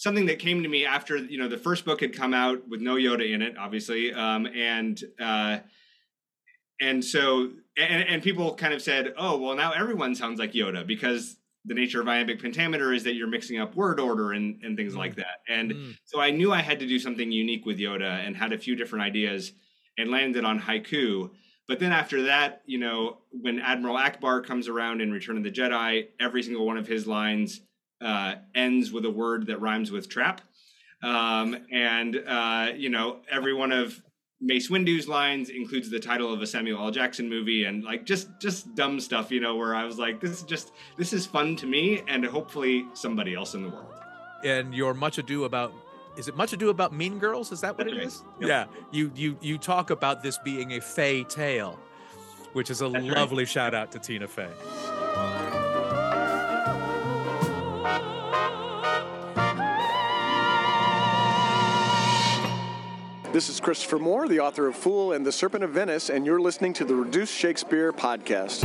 something 0.00 0.25
that 0.25 0.38
came 0.38 0.62
to 0.62 0.69
me 0.69 0.87
after 0.87 1.19
you 1.19 1.37
know 1.37 1.47
the 1.47 1.59
first 1.59 1.85
book 1.85 2.00
had 2.00 2.16
come 2.16 2.33
out 2.33 2.66
with 2.66 2.80
no 2.80 2.95
Yoda 2.95 3.30
in 3.30 3.42
it, 3.42 3.59
obviously, 3.59 4.12
um, 4.14 4.47
and 4.47 5.00
uh, 5.21 5.59
and 6.80 7.04
so 7.04 7.50
and, 7.76 8.09
and 8.09 8.23
people 8.23 8.54
kind 8.54 8.73
of 8.73 8.80
said, 8.80 9.12
oh 9.19 9.37
well, 9.37 9.54
now 9.54 9.73
everyone 9.73 10.14
sounds 10.14 10.38
like 10.38 10.52
Yoda 10.52 10.87
because 10.87 11.37
the 11.66 11.75
nature 11.75 12.00
of 12.00 12.09
iambic 12.09 12.40
pentameter 12.40 12.95
is 12.95 13.04
that 13.04 13.12
you're 13.12 13.28
mixing 13.28 13.61
up 13.61 13.76
word 13.76 14.00
order 14.00 14.33
and 14.33 14.59
and 14.64 14.75
things 14.75 14.95
mm. 14.95 14.99
like 14.99 15.16
that. 15.16 15.42
And 15.47 15.73
mm. 15.73 15.97
so 16.07 16.19
I 16.19 16.30
knew 16.30 16.50
I 16.50 16.62
had 16.62 16.80
to 16.80 16.87
do 16.87 16.99
something 16.99 17.30
unique 17.30 17.66
with 17.66 17.78
Yoda 17.78 18.26
and 18.26 18.35
had 18.35 18.54
a 18.54 18.59
few 18.59 18.76
different 18.76 19.04
ideas 19.04 19.52
and 19.99 20.11
landed 20.11 20.47
on 20.47 20.59
haiku. 20.59 21.30
But 21.69 21.78
then 21.78 21.92
after 21.92 22.23
that, 22.23 22.62
you 22.64 22.78
know, 22.78 23.19
when 23.30 23.61
Admiral 23.61 23.97
Ackbar 23.97 24.45
comes 24.45 24.66
around 24.66 25.02
in 25.02 25.12
Return 25.12 25.37
of 25.37 25.45
the 25.45 25.52
Jedi, 25.52 26.09
every 26.19 26.42
single 26.42 26.66
one 26.66 26.78
of 26.78 26.87
his 26.87 27.07
lines 27.07 27.61
uh, 28.00 28.35
ends 28.54 28.92
with 28.92 29.04
a 29.04 29.11
word 29.11 29.47
that 29.49 29.61
rhymes 29.61 29.90
with 29.90 30.09
trap. 30.09 30.40
Um, 31.02 31.57
and, 31.73 32.16
uh, 32.26 32.69
you 32.76 32.90
know, 32.90 33.19
every 33.30 33.54
one 33.54 33.73
of 33.73 34.02
Mace 34.42 34.69
Windu's 34.71 35.07
lines 35.09 35.49
includes 35.50 35.90
the 35.90 35.99
title 36.00 36.33
of 36.33 36.40
a 36.42 36.47
Samuel 36.47 36.83
L. 36.83 36.90
Jackson 36.90 37.28
movie 37.28 37.64
and 37.64 37.85
like 37.85 38.04
just 38.07 38.28
just 38.40 38.75
dumb 38.75 38.99
stuff, 39.00 39.30
you 39.30 39.38
know, 39.40 39.57
where 39.57 39.75
I 39.75 39.85
was 39.85 39.99
like, 39.99 40.21
this 40.21 40.30
is 40.30 40.42
just 40.42 40.73
this 40.97 41.12
is 41.12 41.26
fun 41.26 41.57
to 41.57 41.66
me 41.66 42.02
and 42.09 42.25
hopefully 42.25 42.87
somebody 42.95 43.35
else 43.35 43.54
in 43.54 43.62
the 43.62 43.69
world. 43.69 43.92
And 44.45 44.75
your 44.75 44.95
much 44.95 45.19
ado 45.19 45.45
about 45.45 45.75
is 46.16 46.26
it 46.26 46.37
much 46.37 46.52
ado 46.54 46.71
about 46.71 46.92
mean 46.92 47.19
girls 47.19 47.52
is 47.52 47.61
that 47.61 47.76
what 47.78 47.87
That's 47.87 47.97
it 47.97 47.99
right. 47.99 48.07
is? 48.07 48.23
Yep. 48.40 48.49
yeah 48.49 48.64
you 48.90 49.12
you 49.14 49.37
you 49.40 49.59
talk 49.59 49.90
about 49.90 50.23
this 50.23 50.38
being 50.38 50.73
a 50.73 50.80
fey 50.80 51.23
tale 51.25 51.78
which 52.52 52.69
is 52.69 52.83
a 52.83 52.88
That's 52.88 53.04
lovely 53.07 53.45
right. 53.45 53.49
shout 53.49 53.75
out 53.75 53.92
to 53.92 53.99
tina 54.00 54.26
fey 54.26 54.49
This 63.33 63.49
is 63.49 63.61
Christopher 63.61 64.01
Moore, 64.01 64.27
the 64.27 64.41
author 64.41 64.67
of 64.67 64.75
Fool 64.75 65.13
and 65.13 65.25
the 65.25 65.31
Serpent 65.31 65.63
of 65.63 65.71
Venice, 65.71 66.11
and 66.11 66.27
you're 66.27 66.41
listening 66.41 66.73
to 66.73 66.85
the 66.85 66.97
Reduced 66.97 67.33
Shakespeare 67.33 67.93
podcast. 67.93 68.65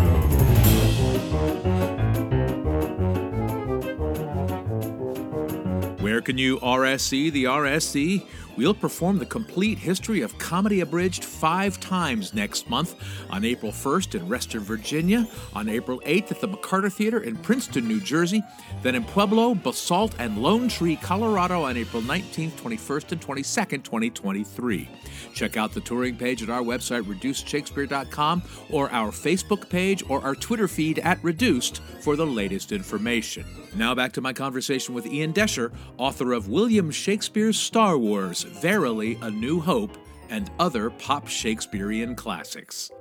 Where 6.01 6.19
can 6.19 6.39
you 6.39 6.57
RSC 6.61 7.31
the 7.31 7.43
RSC? 7.43 8.25
We'll 8.57 8.73
perform 8.73 9.19
the 9.19 9.25
complete 9.25 9.77
history 9.77 10.21
of 10.21 10.37
Comedy 10.37 10.79
Abridged 10.79 11.25
five 11.25 11.79
times 11.79 12.33
next 12.33 12.69
month 12.69 12.95
on 13.29 13.43
April 13.43 13.71
1st 13.71 14.15
in 14.15 14.29
Reston, 14.29 14.61
Virginia, 14.61 15.27
on 15.53 15.67
April 15.67 16.01
8th 16.05 16.31
at 16.31 16.41
the 16.41 16.47
McCarter 16.47 16.91
Theater 16.91 17.19
in 17.19 17.35
Princeton, 17.37 17.87
New 17.87 17.99
Jersey, 17.99 18.41
then 18.81 18.95
in 18.95 19.03
Pueblo, 19.03 19.55
Basalt, 19.55 20.15
and 20.19 20.37
Lone 20.41 20.69
Tree, 20.69 20.95
Colorado 20.95 21.63
on 21.63 21.75
April 21.75 22.01
19th, 22.03 22.51
21st, 22.53 23.11
and 23.11 23.21
22nd, 23.21 23.83
2023. 23.83 24.89
Check 25.33 25.57
out 25.57 25.73
the 25.73 25.81
touring 25.81 26.15
page 26.15 26.41
at 26.41 26.49
our 26.49 26.61
website, 26.61 27.03
reducedshakespeare.com, 27.03 28.41
or 28.69 28.89
our 28.91 29.11
Facebook 29.11 29.69
page 29.69 30.03
or 30.09 30.21
our 30.23 30.35
Twitter 30.35 30.67
feed 30.67 30.99
at 30.99 31.21
Reduced 31.23 31.81
for 31.99 32.15
the 32.15 32.25
latest 32.25 32.71
information. 32.71 33.45
Now 33.75 33.93
back 33.93 34.13
to 34.13 34.21
my 34.21 34.31
conversation 34.31 34.95
with 34.95 35.05
Ian 35.05 35.33
Doescher, 35.33 35.73
author 35.97 36.31
of 36.31 36.47
William 36.47 36.91
Shakespeare's 36.91 37.59
Star 37.59 37.97
Wars, 37.97 38.44
Verily 38.45 39.17
a 39.21 39.29
New 39.29 39.59
Hope, 39.59 39.97
and 40.29 40.49
other 40.59 40.89
pop 40.89 41.27
Shakespearean 41.27 42.15
classics. 42.15 42.91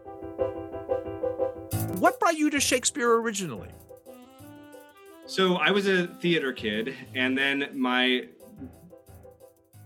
What 1.99 2.21
brought 2.21 2.37
you 2.37 2.51
to 2.51 2.61
Shakespeare 2.61 3.15
originally? 3.15 3.71
So 5.27 5.57
I 5.57 5.71
was 5.71 5.87
a 5.89 6.07
theater 6.07 6.53
kid, 6.53 6.95
and 7.15 7.37
then 7.37 7.71
my 7.73 8.29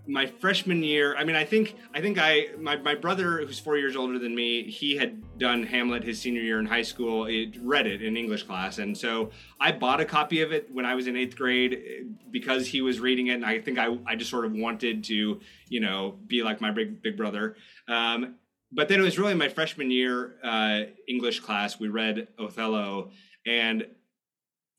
my 0.09 0.27
freshman 0.27 0.83
year 0.83 1.15
i 1.17 1.23
mean 1.23 1.37
i 1.37 1.45
think 1.45 1.77
i 1.95 2.01
think 2.01 2.19
i 2.19 2.47
my, 2.59 2.77
my 2.77 2.95
brother 2.95 3.45
who's 3.45 3.59
four 3.59 3.77
years 3.77 3.95
older 3.95 4.19
than 4.19 4.35
me 4.35 4.63
he 4.63 4.97
had 4.97 5.23
done 5.39 5.63
hamlet 5.63 6.03
his 6.03 6.21
senior 6.21 6.41
year 6.41 6.59
in 6.59 6.67
high 6.67 6.83
school. 6.83 7.27
It 7.27 7.57
read 7.63 7.87
it 7.87 8.03
in 8.03 8.17
english 8.17 8.43
class. 8.43 8.79
And 8.79 8.97
so 8.97 9.31
i 9.61 9.71
bought 9.71 10.01
a 10.01 10.05
copy 10.05 10.41
of 10.41 10.51
it 10.51 10.69
when 10.73 10.87
i 10.87 10.95
was 10.95 11.07
in 11.07 11.17
eighth 11.17 11.37
grade 11.37 11.75
eh, 11.75 12.05
because 12.31 12.67
he 12.67 12.81
was 12.81 12.99
reading 13.01 13.29
it. 13.29 13.35
And 13.35 13.45
i 13.45 13.61
think 13.61 13.79
i, 13.79 13.97
I 14.07 14.17
just 14.17 14.31
sort 14.31 14.47
of 14.47 14.53
wanted 14.53 15.05
to 15.05 15.41
you 15.69 15.81
know 15.81 16.17
be 16.27 16.43
like 16.43 16.61
my 16.61 16.71
big 16.71 17.03
big 17.03 17.17
brother. 17.17 17.57
Um, 17.87 18.37
but 18.73 18.89
then 18.89 19.01
it 19.01 19.03
was 19.03 19.19
really 19.19 19.35
my 19.35 19.49
freshman 19.49 19.91
year 19.91 20.37
uh, 20.43 20.81
english 21.07 21.41
class. 21.41 21.79
We 21.79 21.89
read 21.89 22.29
othello. 22.39 23.11
And 23.47 23.87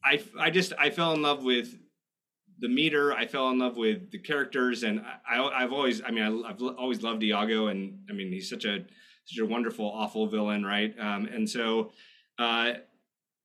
i 0.03 0.21
i 0.39 0.50
just 0.50 0.74
i 0.79 0.89
fell 0.89 1.13
in 1.13 1.21
love 1.21 1.43
with 1.43 1.75
the 2.59 2.69
meter. 2.69 3.13
I 3.13 3.25
fell 3.25 3.49
in 3.49 3.59
love 3.59 3.77
with 3.77 4.11
the 4.11 4.19
characters, 4.19 4.83
and 4.83 5.01
I, 5.29 5.61
have 5.61 5.73
always, 5.73 6.01
I 6.03 6.11
mean, 6.11 6.43
I, 6.45 6.49
have 6.49 6.61
always 6.61 7.01
loved 7.01 7.23
Iago, 7.23 7.67
and 7.67 7.99
I 8.09 8.13
mean, 8.13 8.31
he's 8.31 8.49
such 8.49 8.65
a 8.65 8.85
such 9.25 9.39
a 9.39 9.45
wonderful, 9.45 9.85
awful 9.85 10.27
villain, 10.27 10.65
right? 10.65 10.93
Um, 10.99 11.25
and 11.25 11.47
so, 11.47 11.91
uh, 12.39 12.73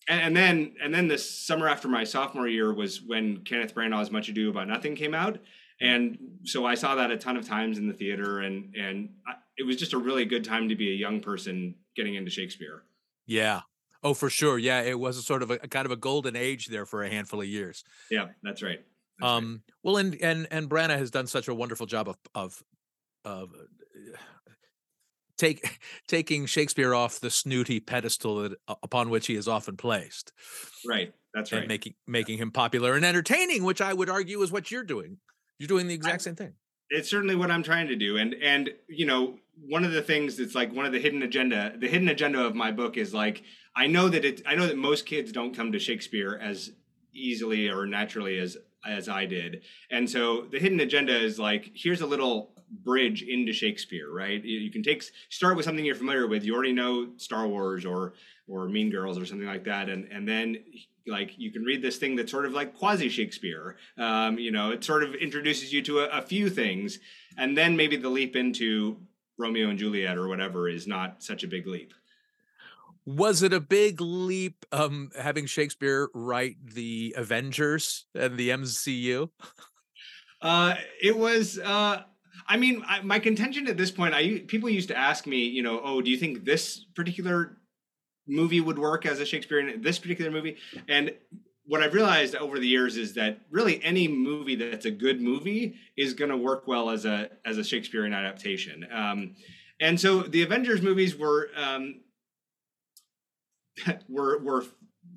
and, 0.08 0.20
and, 0.20 0.36
then 0.36 0.74
and 0.82 0.94
then 0.94 1.08
the 1.08 1.18
summer 1.18 1.68
after 1.68 1.88
my 1.88 2.04
sophomore 2.04 2.48
year 2.48 2.72
was 2.72 3.02
when 3.02 3.44
Kenneth 3.44 3.74
Branagh's 3.74 4.10
Much 4.10 4.28
Ado 4.28 4.50
About 4.50 4.68
Nothing 4.68 4.96
came 4.96 5.14
out, 5.14 5.38
and 5.80 6.18
so 6.44 6.66
I 6.66 6.74
saw 6.74 6.94
that 6.94 7.10
a 7.10 7.16
ton 7.16 7.36
of 7.36 7.46
times 7.46 7.78
in 7.78 7.86
the 7.86 7.94
theater, 7.94 8.40
and 8.40 8.74
and 8.74 9.10
I, 9.26 9.34
it 9.56 9.64
was 9.64 9.76
just 9.76 9.92
a 9.92 9.98
really 9.98 10.24
good 10.24 10.44
time 10.44 10.68
to 10.68 10.74
be 10.74 10.90
a 10.90 10.96
young 10.96 11.20
person 11.20 11.76
getting 11.96 12.14
into 12.14 12.30
Shakespeare. 12.30 12.82
Yeah, 13.26 13.62
Oh, 14.02 14.12
for 14.12 14.28
sure. 14.28 14.58
Yeah, 14.58 14.82
it 14.82 14.98
was 14.98 15.16
a 15.16 15.22
sort 15.22 15.42
of 15.42 15.50
a, 15.50 15.58
kind 15.60 15.86
of 15.86 15.92
a 15.92 15.96
golden 15.96 16.36
age 16.36 16.66
there 16.66 16.84
for 16.84 17.02
a 17.02 17.08
handful 17.08 17.40
of 17.40 17.46
years. 17.46 17.84
Yeah, 18.10 18.26
that's 18.42 18.62
right 18.62 18.84
um, 19.22 19.62
right. 19.66 19.74
well, 19.82 19.96
and 19.96 20.14
and 20.20 20.46
and 20.50 20.68
Branagh 20.68 20.98
has 20.98 21.10
done 21.10 21.26
such 21.26 21.48
a 21.48 21.54
wonderful 21.54 21.86
job 21.86 22.08
of 22.08 22.16
of 22.34 22.62
of 23.24 23.50
uh, 23.54 24.16
take 25.36 25.80
taking 26.08 26.46
Shakespeare 26.46 26.94
off 26.94 27.20
the 27.20 27.30
snooty 27.30 27.80
pedestal 27.80 28.42
that, 28.42 28.52
uh, 28.68 28.74
upon 28.82 29.10
which 29.10 29.26
he 29.26 29.34
is 29.34 29.48
often 29.48 29.76
placed. 29.76 30.32
Right. 30.86 31.12
That's 31.32 31.52
right. 31.52 31.60
And 31.60 31.68
making 31.68 31.94
making 32.06 32.38
him 32.38 32.50
popular 32.50 32.94
and 32.94 33.04
entertaining, 33.04 33.64
which 33.64 33.80
I 33.80 33.92
would 33.92 34.08
argue 34.08 34.40
is 34.42 34.52
what 34.52 34.70
you're 34.70 34.84
doing. 34.84 35.18
You're 35.58 35.68
doing 35.68 35.88
the 35.88 35.94
exact 35.94 36.22
I, 36.22 36.24
same 36.24 36.36
thing. 36.36 36.54
It's 36.90 37.10
certainly 37.10 37.34
what 37.34 37.50
I'm 37.50 37.62
trying 37.62 37.88
to 37.88 37.96
do, 37.96 38.16
and 38.18 38.34
and 38.34 38.70
you 38.88 39.06
know 39.06 39.38
one 39.68 39.84
of 39.84 39.92
the 39.92 40.02
things 40.02 40.36
that's 40.36 40.54
like 40.54 40.72
one 40.72 40.86
of 40.86 40.92
the 40.92 41.00
hidden 41.00 41.22
agenda. 41.22 41.72
The 41.76 41.88
hidden 41.88 42.08
agenda 42.08 42.44
of 42.44 42.54
my 42.54 42.70
book 42.70 42.96
is 42.96 43.12
like 43.12 43.42
I 43.74 43.88
know 43.88 44.08
that 44.08 44.24
it. 44.24 44.42
I 44.46 44.54
know 44.54 44.66
that 44.66 44.76
most 44.76 45.06
kids 45.06 45.32
don't 45.32 45.56
come 45.56 45.72
to 45.72 45.78
Shakespeare 45.78 46.38
as 46.40 46.70
easily 47.12 47.68
or 47.68 47.86
naturally 47.86 48.38
as 48.38 48.56
as 48.86 49.08
I 49.08 49.26
did. 49.26 49.62
And 49.90 50.08
so 50.08 50.42
the 50.50 50.58
hidden 50.58 50.80
agenda 50.80 51.16
is 51.16 51.38
like, 51.38 51.70
here's 51.74 52.00
a 52.00 52.06
little 52.06 52.52
bridge 52.70 53.22
into 53.22 53.52
Shakespeare, 53.52 54.10
right? 54.10 54.42
You 54.42 54.70
can 54.70 54.82
take 54.82 55.02
start 55.28 55.56
with 55.56 55.64
something 55.64 55.84
you're 55.84 55.94
familiar 55.94 56.26
with. 56.26 56.44
You 56.44 56.54
already 56.54 56.72
know 56.72 57.08
Star 57.16 57.46
Wars 57.46 57.84
or 57.84 58.14
or 58.46 58.68
Mean 58.68 58.90
Girls 58.90 59.18
or 59.18 59.24
something 59.26 59.46
like 59.46 59.64
that, 59.64 59.88
and 59.88 60.08
and 60.10 60.26
then 60.28 60.58
like 61.06 61.38
you 61.38 61.52
can 61.52 61.62
read 61.62 61.82
this 61.82 61.98
thing 61.98 62.16
that's 62.16 62.30
sort 62.30 62.46
of 62.46 62.52
like 62.52 62.76
quasi 62.76 63.08
Shakespeare. 63.08 63.76
Um, 63.96 64.38
you 64.38 64.50
know, 64.50 64.70
it 64.70 64.84
sort 64.84 65.04
of 65.04 65.14
introduces 65.14 65.72
you 65.72 65.82
to 65.82 66.00
a, 66.00 66.18
a 66.18 66.22
few 66.22 66.50
things, 66.50 66.98
and 67.36 67.56
then 67.56 67.76
maybe 67.76 67.96
the 67.96 68.08
leap 68.08 68.36
into 68.36 68.98
Romeo 69.36 69.68
and 69.68 69.78
Juliet 69.78 70.16
or 70.16 70.28
whatever 70.28 70.68
is 70.68 70.86
not 70.86 71.22
such 71.22 71.42
a 71.42 71.48
big 71.48 71.66
leap 71.66 71.92
was 73.06 73.42
it 73.42 73.52
a 73.52 73.60
big 73.60 74.00
leap 74.00 74.64
um 74.72 75.10
having 75.20 75.46
shakespeare 75.46 76.08
write 76.14 76.56
the 76.64 77.14
avengers 77.16 78.06
and 78.14 78.38
the 78.38 78.48
mcu 78.50 79.28
uh 80.42 80.74
it 81.02 81.16
was 81.16 81.58
uh 81.58 82.02
i 82.48 82.56
mean 82.56 82.82
I, 82.86 83.02
my 83.02 83.18
contention 83.18 83.68
at 83.68 83.76
this 83.76 83.90
point 83.90 84.14
i 84.14 84.42
people 84.46 84.68
used 84.68 84.88
to 84.88 84.96
ask 84.96 85.26
me 85.26 85.44
you 85.44 85.62
know 85.62 85.80
oh 85.82 86.00
do 86.00 86.10
you 86.10 86.16
think 86.16 86.44
this 86.44 86.84
particular 86.94 87.58
movie 88.26 88.60
would 88.60 88.78
work 88.78 89.04
as 89.04 89.20
a 89.20 89.26
shakespearean 89.26 89.82
this 89.82 89.98
particular 89.98 90.30
movie 90.30 90.56
and 90.88 91.12
what 91.66 91.82
I've 91.82 91.94
realized 91.94 92.34
over 92.34 92.58
the 92.58 92.66
years 92.66 92.96
is 92.96 93.14
that 93.14 93.38
really 93.50 93.82
any 93.82 94.06
movie 94.06 94.54
that's 94.54 94.84
a 94.84 94.90
good 94.90 95.20
movie 95.20 95.76
is 95.96 96.12
going 96.14 96.30
to 96.30 96.36
work 96.36 96.66
well 96.66 96.90
as 96.90 97.04
a 97.04 97.30
as 97.44 97.58
a 97.58 97.64
Shakespearean 97.64 98.12
adaptation. 98.12 98.86
Um, 98.92 99.34
and 99.80 99.98
so 99.98 100.22
the 100.22 100.42
Avengers 100.42 100.82
movies 100.82 101.16
were 101.16 101.50
um, 101.56 102.00
were 104.08 104.38
were 104.38 104.64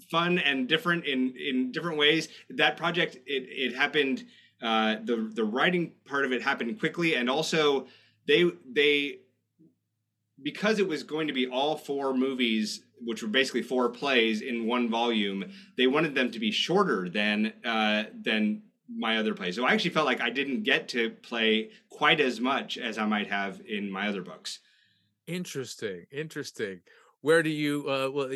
fun 0.10 0.40
and 0.40 0.68
different 0.68 1.06
in 1.06 1.34
in 1.36 1.72
different 1.72 1.98
ways. 1.98 2.30
That 2.50 2.78
project 2.78 3.16
it 3.26 3.48
it 3.50 3.76
happened. 3.76 4.26
Uh, 4.62 4.96
the 5.04 5.30
the 5.34 5.44
writing 5.44 5.94
part 6.06 6.26
of 6.26 6.32
it 6.32 6.42
happened 6.42 6.80
quickly, 6.80 7.16
and 7.16 7.30
also 7.30 7.88
they 8.28 8.52
they 8.72 9.20
because 10.42 10.80
it 10.80 10.88
was 10.88 11.04
going 11.04 11.28
to 11.28 11.34
be 11.34 11.48
all 11.48 11.76
four 11.76 12.14
movies, 12.14 12.84
which 13.00 13.22
were 13.22 13.28
basically 13.28 13.62
four 13.62 13.90
plays 13.90 14.42
in 14.42 14.66
one 14.66 14.90
volume. 14.90 15.46
They 15.78 15.88
wanted 15.88 16.16
them 16.16 16.32
to 16.32 16.40
be 16.40 16.52
shorter 16.52 17.10
than 17.10 17.54
uh, 17.64 18.06
than 18.20 18.64
my 18.90 19.18
other 19.18 19.34
plays. 19.34 19.56
So 19.56 19.66
I 19.66 19.74
actually 19.74 19.92
felt 19.92 20.06
like 20.06 20.22
I 20.22 20.30
didn't 20.30 20.64
get 20.64 20.88
to 20.90 21.10
play 21.10 21.72
quite 21.90 22.22
as 22.22 22.40
much 22.40 22.78
as 22.78 22.98
I 22.98 23.06
might 23.06 23.28
have 23.28 23.62
in 23.68 23.92
my 23.92 24.08
other 24.08 24.22
books. 24.22 24.60
Interesting. 25.28 26.06
Interesting 26.10 26.80
where 27.22 27.44
do 27.44 27.50
you 27.50 27.86
uh, 27.90 28.10
well 28.12 28.30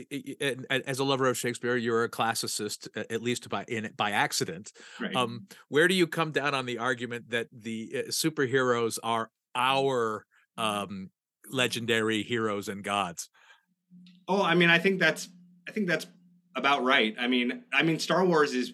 as 0.70 1.00
a 1.00 1.04
lover 1.04 1.28
of 1.28 1.38
shakespeare 1.38 1.76
you're 1.76 2.04
a 2.04 2.10
classicist 2.10 2.88
at 2.96 3.22
least 3.22 3.50
by 3.50 3.64
in 3.68 3.90
by 3.96 4.12
accident 4.12 4.72
right. 5.00 5.16
um 5.16 5.48
where 5.70 5.88
do 5.88 5.94
you 5.94 6.08
come 6.08 6.32
down 6.32 6.54
on 6.54 6.66
the 6.66 6.78
argument 6.78 7.30
that 7.30 7.48
the 7.52 7.92
uh, 7.96 8.10
superheroes 8.10 8.98
are 9.04 9.30
our 9.56 10.26
um 10.58 11.10
legendary 11.50 12.24
heroes 12.24 12.68
and 12.68 12.84
gods 12.84 13.30
oh 14.28 14.42
i 14.42 14.56
mean 14.56 14.70
i 14.70 14.78
think 14.78 15.00
that's 15.00 15.30
i 15.68 15.72
think 15.72 15.88
that's 15.88 16.08
about 16.56 16.84
right 16.84 17.16
i 17.20 17.28
mean 17.28 17.64
i 17.74 17.84
mean 17.84 18.00
star 18.00 18.26
wars 18.26 18.54
is 18.54 18.74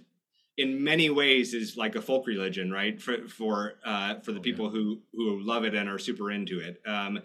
in 0.58 0.84
many 0.84 1.10
ways 1.10 1.54
is 1.54 1.78
like 1.78 1.96
a 1.96 2.02
folk 2.02 2.26
religion 2.28 2.72
right 2.72 3.02
for 3.02 3.28
for 3.28 3.74
uh 3.86 4.20
for 4.22 4.32
the 4.32 4.40
oh, 4.40 4.44
people 4.44 4.66
yeah. 4.66 4.72
who 4.72 5.02
who 5.14 5.40
love 5.42 5.64
it 5.64 5.76
and 5.76 5.88
are 5.88 6.00
super 6.00 6.32
into 6.32 6.60
it 6.60 6.82
um 6.88 7.20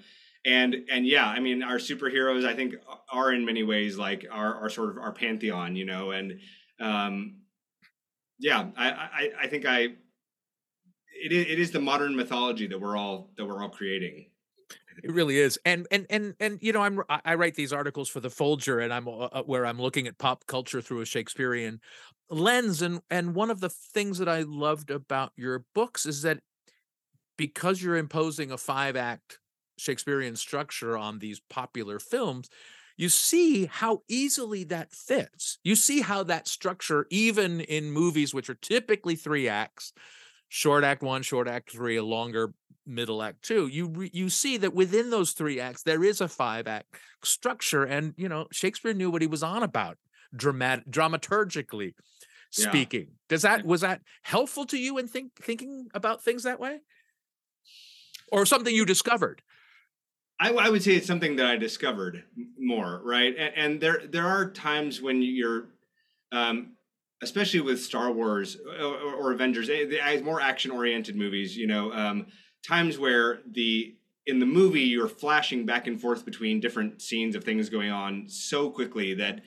and 0.44 0.76
and 0.90 1.06
yeah, 1.06 1.26
I 1.26 1.40
mean, 1.40 1.62
our 1.62 1.78
superheroes, 1.78 2.44
I 2.44 2.54
think, 2.54 2.74
are 3.12 3.32
in 3.32 3.44
many 3.44 3.62
ways 3.62 3.96
like 3.96 4.26
our 4.30 4.54
our 4.54 4.68
sort 4.68 4.90
of 4.90 4.98
our 4.98 5.12
pantheon, 5.12 5.76
you 5.76 5.84
know, 5.84 6.10
and 6.10 6.40
um, 6.80 7.42
yeah, 8.38 8.70
I, 8.76 8.90
I 8.90 9.30
I 9.42 9.46
think 9.46 9.64
I 9.66 9.88
it 11.24 11.32
is, 11.32 11.46
it 11.46 11.58
is 11.60 11.70
the 11.70 11.80
modern 11.80 12.16
mythology 12.16 12.66
that 12.66 12.80
we're 12.80 12.96
all 12.96 13.30
that 13.36 13.44
we're 13.44 13.62
all 13.62 13.70
creating. 13.70 14.26
It 15.02 15.12
really 15.12 15.38
is, 15.38 15.58
and 15.64 15.86
and 15.90 16.06
and 16.10 16.34
and 16.40 16.58
you 16.60 16.72
know, 16.72 16.82
I'm 16.82 17.00
I 17.08 17.34
write 17.36 17.54
these 17.54 17.72
articles 17.72 18.08
for 18.08 18.20
the 18.20 18.28
Folger, 18.30 18.80
and 18.80 18.92
I'm 18.92 19.06
uh, 19.08 19.28
uh, 19.32 19.42
where 19.44 19.64
I'm 19.64 19.80
looking 19.80 20.06
at 20.06 20.18
pop 20.18 20.46
culture 20.46 20.82
through 20.82 21.00
a 21.00 21.06
Shakespearean 21.06 21.80
lens, 22.28 22.82
and 22.82 23.00
and 23.10 23.34
one 23.34 23.50
of 23.50 23.60
the 23.60 23.70
things 23.70 24.18
that 24.18 24.28
I 24.28 24.42
loved 24.42 24.90
about 24.90 25.32
your 25.36 25.64
books 25.74 26.04
is 26.04 26.22
that 26.22 26.40
because 27.36 27.80
you're 27.80 27.96
imposing 27.96 28.50
a 28.50 28.58
five 28.58 28.96
act 28.96 29.38
Shakespearean 29.78 30.36
structure 30.36 30.96
on 30.96 31.18
these 31.18 31.40
popular 31.50 31.98
films, 31.98 32.48
you 32.96 33.08
see 33.08 33.66
how 33.66 34.02
easily 34.08 34.64
that 34.64 34.92
fits. 34.92 35.58
You 35.64 35.74
see 35.76 36.02
how 36.02 36.22
that 36.24 36.46
structure, 36.46 37.06
even 37.10 37.60
in 37.60 37.90
movies 37.90 38.34
which 38.34 38.50
are 38.50 38.54
typically 38.54 39.16
three 39.16 39.48
acts, 39.48 39.92
short 40.48 40.84
act 40.84 41.02
one, 41.02 41.22
short 41.22 41.48
act 41.48 41.72
three, 41.72 41.96
a 41.96 42.04
longer 42.04 42.54
middle 42.86 43.22
act 43.22 43.42
two, 43.42 43.68
you 43.68 44.08
you 44.12 44.28
see 44.28 44.56
that 44.58 44.74
within 44.74 45.10
those 45.10 45.32
three 45.32 45.60
acts 45.60 45.84
there 45.84 46.04
is 46.04 46.20
a 46.20 46.28
five 46.28 46.66
act 46.66 46.96
structure, 47.24 47.84
and 47.84 48.14
you 48.16 48.28
know 48.28 48.46
Shakespeare 48.52 48.92
knew 48.92 49.10
what 49.10 49.22
he 49.22 49.28
was 49.28 49.42
on 49.42 49.62
about, 49.62 49.96
dramatic 50.34 50.86
dramaturgically 50.90 51.94
speaking. 52.50 53.06
Yeah. 53.08 53.16
Does 53.28 53.42
that 53.42 53.64
was 53.64 53.80
that 53.80 54.02
helpful 54.22 54.66
to 54.66 54.78
you 54.78 54.98
in 54.98 55.08
think 55.08 55.32
thinking 55.40 55.88
about 55.94 56.22
things 56.22 56.42
that 56.42 56.60
way, 56.60 56.80
or 58.30 58.44
something 58.44 58.74
you 58.74 58.84
discovered? 58.84 59.42
I, 60.42 60.50
I, 60.50 60.68
would 60.70 60.82
say 60.82 60.96
it's 60.96 61.06
something 61.06 61.36
that 61.36 61.46
I 61.46 61.56
discovered 61.56 62.24
more, 62.58 63.00
right? 63.04 63.32
And, 63.38 63.54
and 63.56 63.80
there 63.80 64.02
there 64.10 64.26
are 64.26 64.50
times 64.50 65.00
when 65.00 65.22
you're, 65.22 65.66
um, 66.32 66.72
especially 67.22 67.60
with 67.60 67.80
Star 67.80 68.10
Wars 68.10 68.56
or, 68.80 68.96
or 68.96 69.32
Avengers, 69.32 69.70
eh, 69.70 69.84
the 69.84 70.22
more 70.24 70.40
action 70.40 70.72
oriented 70.72 71.14
movies, 71.14 71.56
you 71.56 71.68
know, 71.68 71.92
um, 71.92 72.26
times 72.66 72.98
where 72.98 73.38
the 73.48 73.94
in 74.26 74.40
the 74.40 74.46
movie 74.46 74.80
you're 74.80 75.08
flashing 75.08 75.64
back 75.64 75.86
and 75.86 76.00
forth 76.00 76.24
between 76.24 76.58
different 76.58 77.00
scenes 77.00 77.36
of 77.36 77.44
things 77.44 77.68
going 77.68 77.92
on 77.92 78.28
so 78.28 78.68
quickly 78.68 79.14
that 79.14 79.42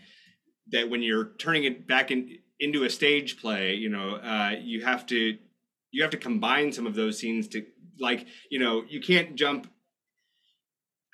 that 0.71 0.89
when 0.89 1.03
you're 1.03 1.31
turning 1.37 1.65
it 1.65 1.85
back 1.85 2.09
in, 2.09 2.37
into 2.61 2.85
a 2.85 2.89
stage 2.89 3.39
play, 3.39 3.73
you 3.73 3.89
know, 3.89 4.15
uh, 4.15 4.55
you 4.61 4.85
have 4.85 5.05
to 5.07 5.37
you 5.91 6.01
have 6.01 6.11
to 6.11 6.17
combine 6.17 6.71
some 6.71 6.87
of 6.87 6.95
those 6.95 7.19
scenes 7.19 7.49
to 7.49 7.65
like 7.99 8.27
you 8.49 8.59
know 8.59 8.85
you 8.87 9.01
can't 9.01 9.35
jump 9.35 9.67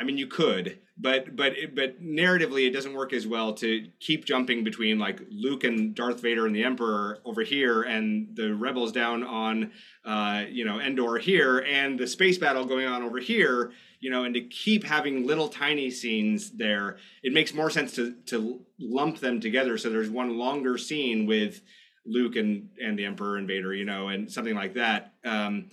I 0.01 0.03
mean, 0.03 0.17
you 0.17 0.25
could, 0.25 0.79
but 0.98 1.36
but 1.36 1.53
but 1.75 2.03
narratively, 2.03 2.65
it 2.65 2.72
doesn't 2.72 2.96
work 2.96 3.13
as 3.13 3.27
well 3.27 3.53
to 3.53 3.88
keep 4.00 4.25
jumping 4.25 4.63
between 4.63 4.98
like 4.98 5.22
Luke 5.29 5.63
and 5.63 5.93
Darth 5.93 6.22
Vader 6.22 6.48
and 6.48 6.55
the 6.55 6.63
Emperor 6.63 7.20
over 7.24 7.43
here, 7.43 7.84
and 7.84 8.36
the 8.36 8.55
rebels 8.55 8.91
down 8.91 9.24
on 9.24 9.72
uh, 10.03 10.46
you 10.50 10.65
know 10.65 10.79
Endor 10.79 11.20
here, 11.20 11.60
and 11.60 12.00
the 12.00 12.08
space 12.08 12.39
battle 12.39 12.65
going 12.65 12.88
on 12.88 13.03
over 13.03 13.20
here. 13.20 13.74
You 14.00 14.10
know, 14.10 14.24
and 14.24 14.34
to 14.34 14.41
keep 14.41 14.84
having 14.84 15.27
little 15.27 15.50
tiny 15.50 15.91
scenes 15.91 16.50
there, 16.50 16.98
it 17.22 17.31
makes 17.31 17.53
more 17.53 17.70
sense 17.70 17.93
to 17.93 18.15
to 18.25 18.65
lump 18.79 19.20
them 19.20 19.39
together. 19.39 19.77
So 19.77 19.91
there's 19.91 20.10
one 20.10 20.39
longer 20.39 20.79
scene 20.79 21.27
with 21.27 21.62
Luke 22.08 22.38
and 22.38 22.70
and 22.84 22.98
the 22.98 23.05
Emperor 23.05 23.38
and 23.38 23.48
Vader, 23.48 23.72
you 23.72 23.86
know, 23.86 24.08
and 24.08 24.31
something 24.31 24.55
like 24.55 24.74
that. 24.74 25.13
Um, 25.24 25.70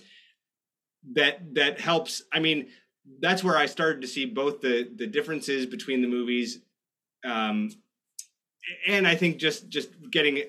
that 1.15 1.55
that 1.55 1.79
helps. 1.79 2.21
I 2.31 2.39
mean 2.39 2.67
that's 3.21 3.43
where 3.43 3.57
I 3.57 3.65
started 3.65 4.01
to 4.01 4.07
see 4.07 4.25
both 4.25 4.61
the 4.61 4.89
the 4.95 5.07
differences 5.07 5.65
between 5.65 6.01
the 6.01 6.07
movies, 6.07 6.59
um, 7.25 7.69
and 8.87 9.07
I 9.07 9.15
think 9.15 9.37
just 9.37 9.69
just 9.69 9.89
getting, 10.11 10.43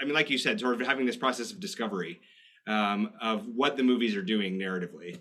I 0.00 0.04
mean, 0.04 0.14
like 0.14 0.30
you 0.30 0.38
said, 0.38 0.60
sort 0.60 0.80
of 0.80 0.86
having 0.86 1.06
this 1.06 1.16
process 1.16 1.50
of 1.50 1.60
discovery 1.60 2.20
um, 2.66 3.12
of 3.20 3.46
what 3.46 3.76
the 3.76 3.82
movies 3.82 4.16
are 4.16 4.22
doing 4.22 4.58
narratively. 4.58 5.18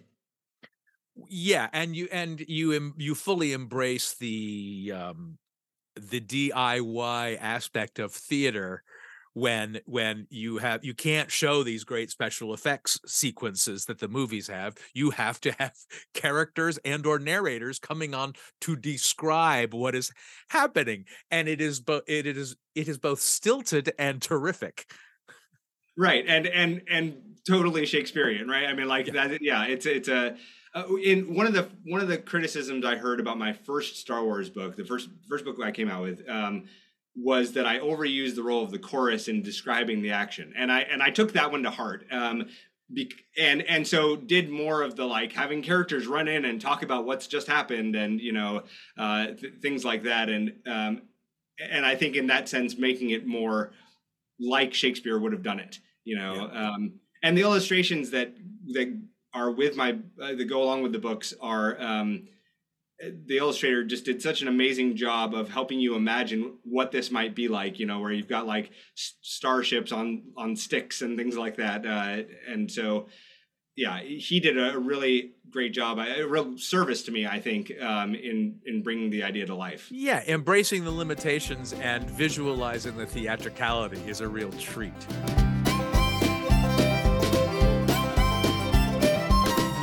Yeah, 1.29 1.69
and 1.71 1.95
you 1.95 2.07
and 2.11 2.43
you 2.47 2.93
you 2.97 3.15
fully 3.15 3.53
embrace 3.53 4.13
the 4.13 4.93
um, 4.93 5.37
the 5.95 6.19
DIY 6.19 7.37
aspect 7.39 7.99
of 7.99 8.11
theater 8.11 8.83
when 9.35 9.81
when 9.85 10.25
you 10.29 10.57
have 10.57 10.83
you 10.83 10.93
can't 10.93 11.29
show 11.29 11.61
these 11.61 11.83
great 11.83 12.09
special 12.09 12.53
effects 12.53 12.97
sequences 13.05 13.85
that 13.85 13.99
the 13.99 14.07
movies 14.07 14.47
have. 14.47 14.75
You 14.93 15.11
have 15.11 15.41
to 15.41 15.51
have 15.59 15.73
characters 16.13 16.79
and 16.85 17.05
or 17.05 17.19
narrators 17.19 17.77
coming 17.77 18.15
on 18.15 18.33
to 18.61 18.75
describe 18.77 19.73
what 19.73 19.93
is 19.93 20.11
happening. 20.49 21.03
And 21.29 21.49
it 21.49 21.59
is 21.59 21.81
both 21.81 22.03
it 22.07 22.25
is 22.25 22.55
it 22.73 22.87
is 22.87 22.97
both 22.97 23.19
stilted 23.19 23.93
and 23.99 24.21
terrific. 24.21 24.85
Right 25.97 26.23
and 26.25 26.47
and 26.47 26.81
and 26.89 27.15
totally 27.45 27.85
shakespearean 27.85 28.47
right? 28.47 28.67
I 28.67 28.73
mean 28.73 28.87
like 28.87 29.07
yeah. 29.07 29.27
that 29.27 29.41
yeah 29.41 29.65
it's 29.65 29.85
it's 29.85 30.07
a 30.07 30.37
uh, 30.73 30.95
in 31.03 31.33
one 31.33 31.45
of 31.45 31.53
the 31.53 31.69
one 31.85 31.99
of 31.99 32.07
the 32.07 32.17
criticisms 32.17 32.85
I 32.85 32.95
heard 32.95 33.19
about 33.19 33.37
my 33.37 33.51
first 33.51 33.97
Star 33.97 34.23
Wars 34.23 34.49
book, 34.49 34.77
the 34.77 34.85
first 34.85 35.09
first 35.27 35.43
book 35.43 35.57
I 35.61 35.71
came 35.71 35.89
out 35.89 36.03
with, 36.03 36.29
um, 36.29 36.65
was 37.15 37.53
that 37.53 37.65
I 37.65 37.79
overused 37.79 38.35
the 38.35 38.43
role 38.43 38.63
of 38.63 38.71
the 38.71 38.79
chorus 38.79 39.27
in 39.27 39.41
describing 39.41 40.01
the 40.01 40.11
action, 40.11 40.53
and 40.55 40.71
I 40.71 40.81
and 40.81 41.01
I 41.01 41.09
took 41.09 41.33
that 41.33 41.51
one 41.51 41.63
to 41.63 41.69
heart. 41.69 42.05
Um, 42.11 42.47
be, 42.93 43.11
and 43.37 43.63
and 43.63 43.87
so 43.87 44.15
did 44.15 44.49
more 44.49 44.83
of 44.83 44.95
the 44.95 45.05
like 45.05 45.31
having 45.31 45.63
characters 45.63 46.05
run 46.07 46.27
in 46.27 46.45
and 46.45 46.61
talk 46.61 46.83
about 46.83 47.05
what's 47.05 47.27
just 47.27 47.47
happened 47.47 47.95
and 47.95 48.21
you 48.21 48.31
know 48.31 48.63
uh, 48.97 49.27
th- 49.27 49.55
things 49.61 49.83
like 49.83 50.03
that 50.03 50.29
and 50.29 50.53
um, 50.67 51.01
and 51.59 51.85
I 51.85 51.95
think 51.95 52.15
in 52.15 52.27
that 52.27 52.47
sense 52.47 52.77
making 52.77 53.09
it 53.09 53.25
more 53.25 53.71
like 54.39 54.73
Shakespeare 54.73 55.17
would 55.17 55.31
have 55.31 55.41
done 55.41 55.59
it 55.59 55.79
you 56.03 56.15
know 56.15 56.49
yeah. 56.53 56.69
um, 56.69 56.93
and 57.23 57.35
the 57.35 57.41
illustrations 57.41 58.11
that 58.11 58.35
that 58.73 58.95
are 59.33 59.51
with 59.51 59.75
my 59.75 59.97
uh, 60.21 60.35
that 60.35 60.45
go 60.45 60.61
along 60.61 60.83
with 60.83 60.91
the 60.91 60.99
books 60.99 61.33
are 61.41 61.81
um, 61.81 62.27
the 62.99 63.37
illustrator 63.37 63.83
just 63.83 64.05
did 64.05 64.21
such 64.21 64.41
an 64.41 64.47
amazing 64.47 64.95
job 64.95 65.33
of 65.33 65.49
helping 65.49 65.79
you 65.79 65.95
imagine 65.95 66.57
what 66.63 66.91
this 66.91 67.11
might 67.11 67.35
be 67.35 67.47
like 67.47 67.79
you 67.79 67.85
know 67.85 67.99
where 67.99 68.11
you've 68.11 68.27
got 68.27 68.47
like 68.47 68.71
starships 68.95 69.91
on 69.91 70.23
on 70.37 70.55
sticks 70.55 71.01
and 71.01 71.17
things 71.17 71.37
like 71.37 71.57
that 71.57 71.85
uh, 71.85 72.23
and 72.47 72.71
so 72.71 73.07
yeah 73.75 73.99
he 73.99 74.39
did 74.39 74.57
a 74.57 74.79
really 74.79 75.33
great 75.49 75.73
job 75.73 75.99
a 75.99 76.23
real 76.23 76.57
service 76.57 77.03
to 77.03 77.11
me 77.11 77.27
i 77.27 77.39
think 77.39 77.71
um, 77.81 78.15
in 78.15 78.59
in 78.65 78.81
bringing 78.81 79.09
the 79.09 79.23
idea 79.23 79.45
to 79.45 79.55
life. 79.55 79.87
Yeah 79.91 80.23
embracing 80.27 80.85
the 80.85 80.91
limitations 80.91 81.73
and 81.73 82.09
visualizing 82.09 82.95
the 82.95 83.05
theatricality 83.05 84.01
is 84.07 84.21
a 84.21 84.27
real 84.27 84.51
treat 84.53 84.93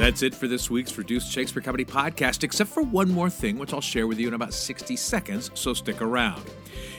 That's 0.03 0.25
it 0.25 0.35
for 0.35 0.49
this 0.49 0.69
week's 0.69 0.99
Reduced 0.99 1.31
Shakespeare 1.31 1.63
Company 1.63 1.85
podcast, 1.85 2.43
except 2.43 2.71
for 2.71 2.83
one 2.83 3.09
more 3.09 3.31
thing, 3.31 3.57
which 3.57 3.73
I'll 3.73 3.81
share 3.81 4.09
with 4.09 4.19
you 4.19 4.27
in 4.27 4.35
about 4.35 4.53
60 4.53 4.97
seconds, 4.97 5.53
so 5.55 5.73
stick 5.75 6.03
around. 6.03 6.43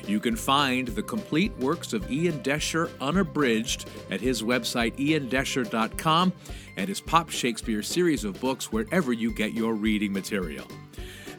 You 0.07 0.21
can 0.21 0.37
find 0.37 0.87
the 0.87 1.03
complete 1.03 1.51
works 1.57 1.91
of 1.91 2.09
Ian 2.09 2.39
Doescher 2.43 2.89
unabridged 3.01 3.89
at 4.09 4.21
his 4.21 4.41
website, 4.41 4.95
iandoescher.com, 4.95 6.31
and 6.77 6.87
his 6.87 7.01
Pop 7.01 7.29
Shakespeare 7.29 7.83
series 7.83 8.23
of 8.23 8.39
books 8.39 8.71
wherever 8.71 9.11
you 9.11 9.33
get 9.33 9.51
your 9.51 9.73
reading 9.73 10.13
material. 10.13 10.65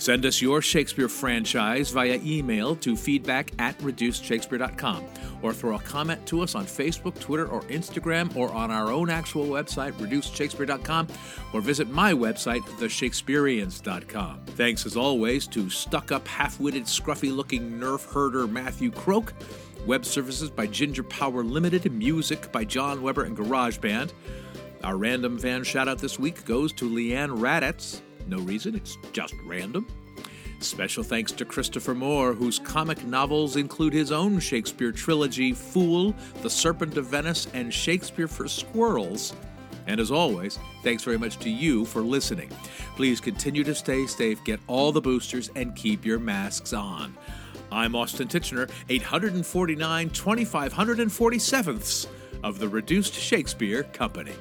Send 0.05 0.27
us 0.27 0.43
your 0.43 0.61
Shakespeare 0.61 1.09
franchise 1.09 1.89
via 1.89 2.21
email 2.23 2.77
to 2.77 2.95
feedback 2.95 3.53
at 3.59 3.79
reducedshakespeare.com 3.79 5.03
or 5.41 5.55
throw 5.55 5.77
a 5.77 5.79
comment 5.79 6.27
to 6.27 6.43
us 6.43 6.55
on 6.55 6.67
Facebook, 6.67 7.19
Twitter, 7.19 7.47
or 7.47 7.63
Instagram 7.63 8.37
or 8.37 8.53
on 8.53 8.71
our 8.71 8.93
own 8.93 9.09
actual 9.09 9.47
website, 9.47 9.93
reducedshakespeare.com, 9.95 11.09
or 11.55 11.63
visit 11.63 11.89
my 11.89 12.13
website, 12.13 12.61
theshakespeareans.com. 12.77 14.45
Thanks 14.49 14.85
as 14.85 14.95
always 14.95 15.47
to 15.47 15.71
stuck 15.71 16.13
up, 16.13 16.29
half 16.29 16.61
witted, 16.61 16.85
scruffy 16.85 17.35
looking 17.35 17.81
nerf 17.81 18.13
herder 18.13 18.47
Matthew 18.47 18.91
Croak. 18.91 19.33
Web 19.87 20.05
services 20.05 20.51
by 20.51 20.67
Ginger 20.67 21.05
Power 21.05 21.43
Limited, 21.43 21.91
music 21.91 22.53
by 22.53 22.67
John 22.67 23.01
Weber 23.01 23.23
and 23.23 23.35
GarageBand. 23.35 24.13
Our 24.83 24.99
random 24.99 25.39
fan 25.39 25.65
shout 25.65 25.89
out 25.89 25.97
this 25.99 26.19
week 26.19 26.45
goes 26.45 26.75
to 26.75 26.91
Leanne 26.91 27.39
Radetz. 27.39 28.03
No 28.27 28.39
reason, 28.41 28.75
it's 28.75 28.97
just 29.13 29.35
random. 29.45 29.87
Special 30.61 31.03
thanks 31.03 31.33
to 31.33 31.45
Christopher 31.45 31.95
Moore, 31.95 32.33
whose 32.33 32.59
comic 32.59 33.05
novels 33.05 33.57
include 33.57 33.93
his 33.93 34.11
own 34.13 34.39
Shakespeare 34.41 34.93
trilogy, 34.93 35.53
Fool, 35.53 36.15
The 36.43 36.49
Serpent 36.49 36.97
of 36.97 37.07
Venice, 37.07 37.49
and 37.53 37.73
Shakespeare 37.73 38.29
for 38.29 38.49
Squirrels. 38.49 39.35
And 39.87 40.01
as 40.01 40.11
always, 40.11 40.59
thanks 40.83 41.05
very 41.05 41.19
much 41.19 41.39
to 41.41 41.51
you 41.51 41.85
for 41.85 42.01
listening. 42.01 42.51
Please 42.97 43.21
continue 43.21 43.65
to 43.65 43.75
stay 43.75 44.07
safe, 44.07 44.43
get 44.45 44.61
all 44.67 44.93
the 44.93 45.01
boosters, 45.01 45.51
and 45.55 45.77
keep 45.77 46.07
your 46.07 46.19
masks 46.19 46.73
on. 46.73 47.15
I'm 47.71 47.95
Austin 47.95 48.29
Tichenor, 48.29 48.71
849 48.89 50.11
2547ths 50.11 52.07
of 52.43 52.59
the 52.59 52.69
Reduced 52.69 53.15
Shakespeare 53.15 53.83
Company. 53.83 54.33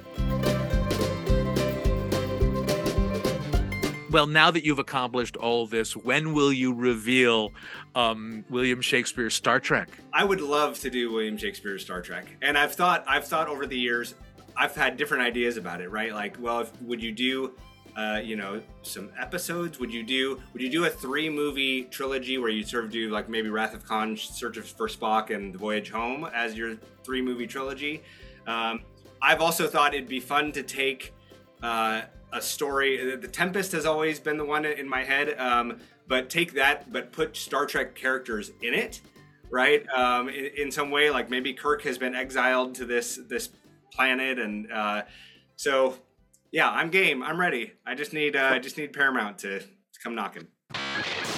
Well, 4.14 4.28
now 4.28 4.48
that 4.52 4.64
you've 4.64 4.78
accomplished 4.78 5.36
all 5.36 5.66
this, 5.66 5.96
when 5.96 6.34
will 6.34 6.52
you 6.52 6.72
reveal 6.72 7.52
um, 7.96 8.44
William 8.48 8.80
Shakespeare's 8.80 9.34
Star 9.34 9.58
Trek? 9.58 9.88
I 10.12 10.22
would 10.22 10.40
love 10.40 10.78
to 10.82 10.88
do 10.88 11.12
William 11.12 11.36
Shakespeare's 11.36 11.82
Star 11.82 12.00
Trek, 12.00 12.26
and 12.40 12.56
I've 12.56 12.72
thought 12.72 13.02
I've 13.08 13.26
thought 13.26 13.48
over 13.48 13.66
the 13.66 13.76
years, 13.76 14.14
I've 14.56 14.72
had 14.72 14.96
different 14.96 15.24
ideas 15.24 15.56
about 15.56 15.80
it. 15.80 15.90
Right, 15.90 16.12
like, 16.14 16.36
well, 16.38 16.60
if, 16.60 16.80
would 16.82 17.02
you 17.02 17.10
do 17.10 17.54
uh, 17.96 18.20
you 18.22 18.36
know, 18.36 18.62
some 18.82 19.10
episodes? 19.18 19.80
Would 19.80 19.92
you 19.92 20.04
do 20.04 20.40
would 20.52 20.62
you 20.62 20.70
do 20.70 20.84
a 20.84 20.90
three 20.90 21.28
movie 21.28 21.82
trilogy 21.82 22.38
where 22.38 22.50
you 22.50 22.62
sort 22.62 22.84
of 22.84 22.92
do 22.92 23.10
like 23.10 23.28
maybe 23.28 23.50
Wrath 23.50 23.74
of 23.74 23.84
Khan, 23.84 24.16
Search 24.16 24.60
for 24.60 24.86
Spock, 24.86 25.30
and 25.30 25.52
The 25.52 25.58
Voyage 25.58 25.90
Home 25.90 26.30
as 26.32 26.56
your 26.56 26.76
three 27.02 27.20
movie 27.20 27.48
trilogy? 27.48 28.04
Um, 28.46 28.82
I've 29.20 29.40
also 29.40 29.66
thought 29.66 29.92
it'd 29.92 30.08
be 30.08 30.20
fun 30.20 30.52
to 30.52 30.62
take 30.62 31.12
uh, 31.64 32.02
a 32.34 32.42
story. 32.42 33.16
The 33.16 33.28
Tempest 33.28 33.72
has 33.72 33.86
always 33.86 34.20
been 34.20 34.36
the 34.36 34.44
one 34.44 34.66
in 34.66 34.88
my 34.88 35.04
head, 35.04 35.38
um, 35.38 35.78
but 36.06 36.28
take 36.28 36.52
that, 36.54 36.92
but 36.92 37.12
put 37.12 37.36
Star 37.36 37.64
Trek 37.64 37.94
characters 37.94 38.50
in 38.60 38.74
it, 38.74 39.00
right? 39.50 39.88
Um, 39.90 40.28
in, 40.28 40.50
in, 40.56 40.70
some 40.70 40.90
way, 40.90 41.10
like 41.10 41.30
maybe 41.30 41.54
Kirk 41.54 41.82
has 41.82 41.96
been 41.96 42.14
exiled 42.14 42.74
to 42.76 42.84
this 42.84 43.18
this 43.28 43.50
planet, 43.92 44.38
and 44.38 44.70
uh, 44.70 45.02
so 45.56 45.96
yeah, 46.50 46.68
I'm 46.68 46.90
game. 46.90 47.22
I'm 47.22 47.40
ready. 47.40 47.72
I 47.86 47.94
just 47.94 48.12
need 48.12 48.36
uh, 48.36 48.50
I 48.52 48.58
just 48.58 48.76
need 48.76 48.92
Paramount 48.92 49.38
to, 49.38 49.60
to 49.60 50.00
come 50.02 50.14
knocking. 50.14 50.48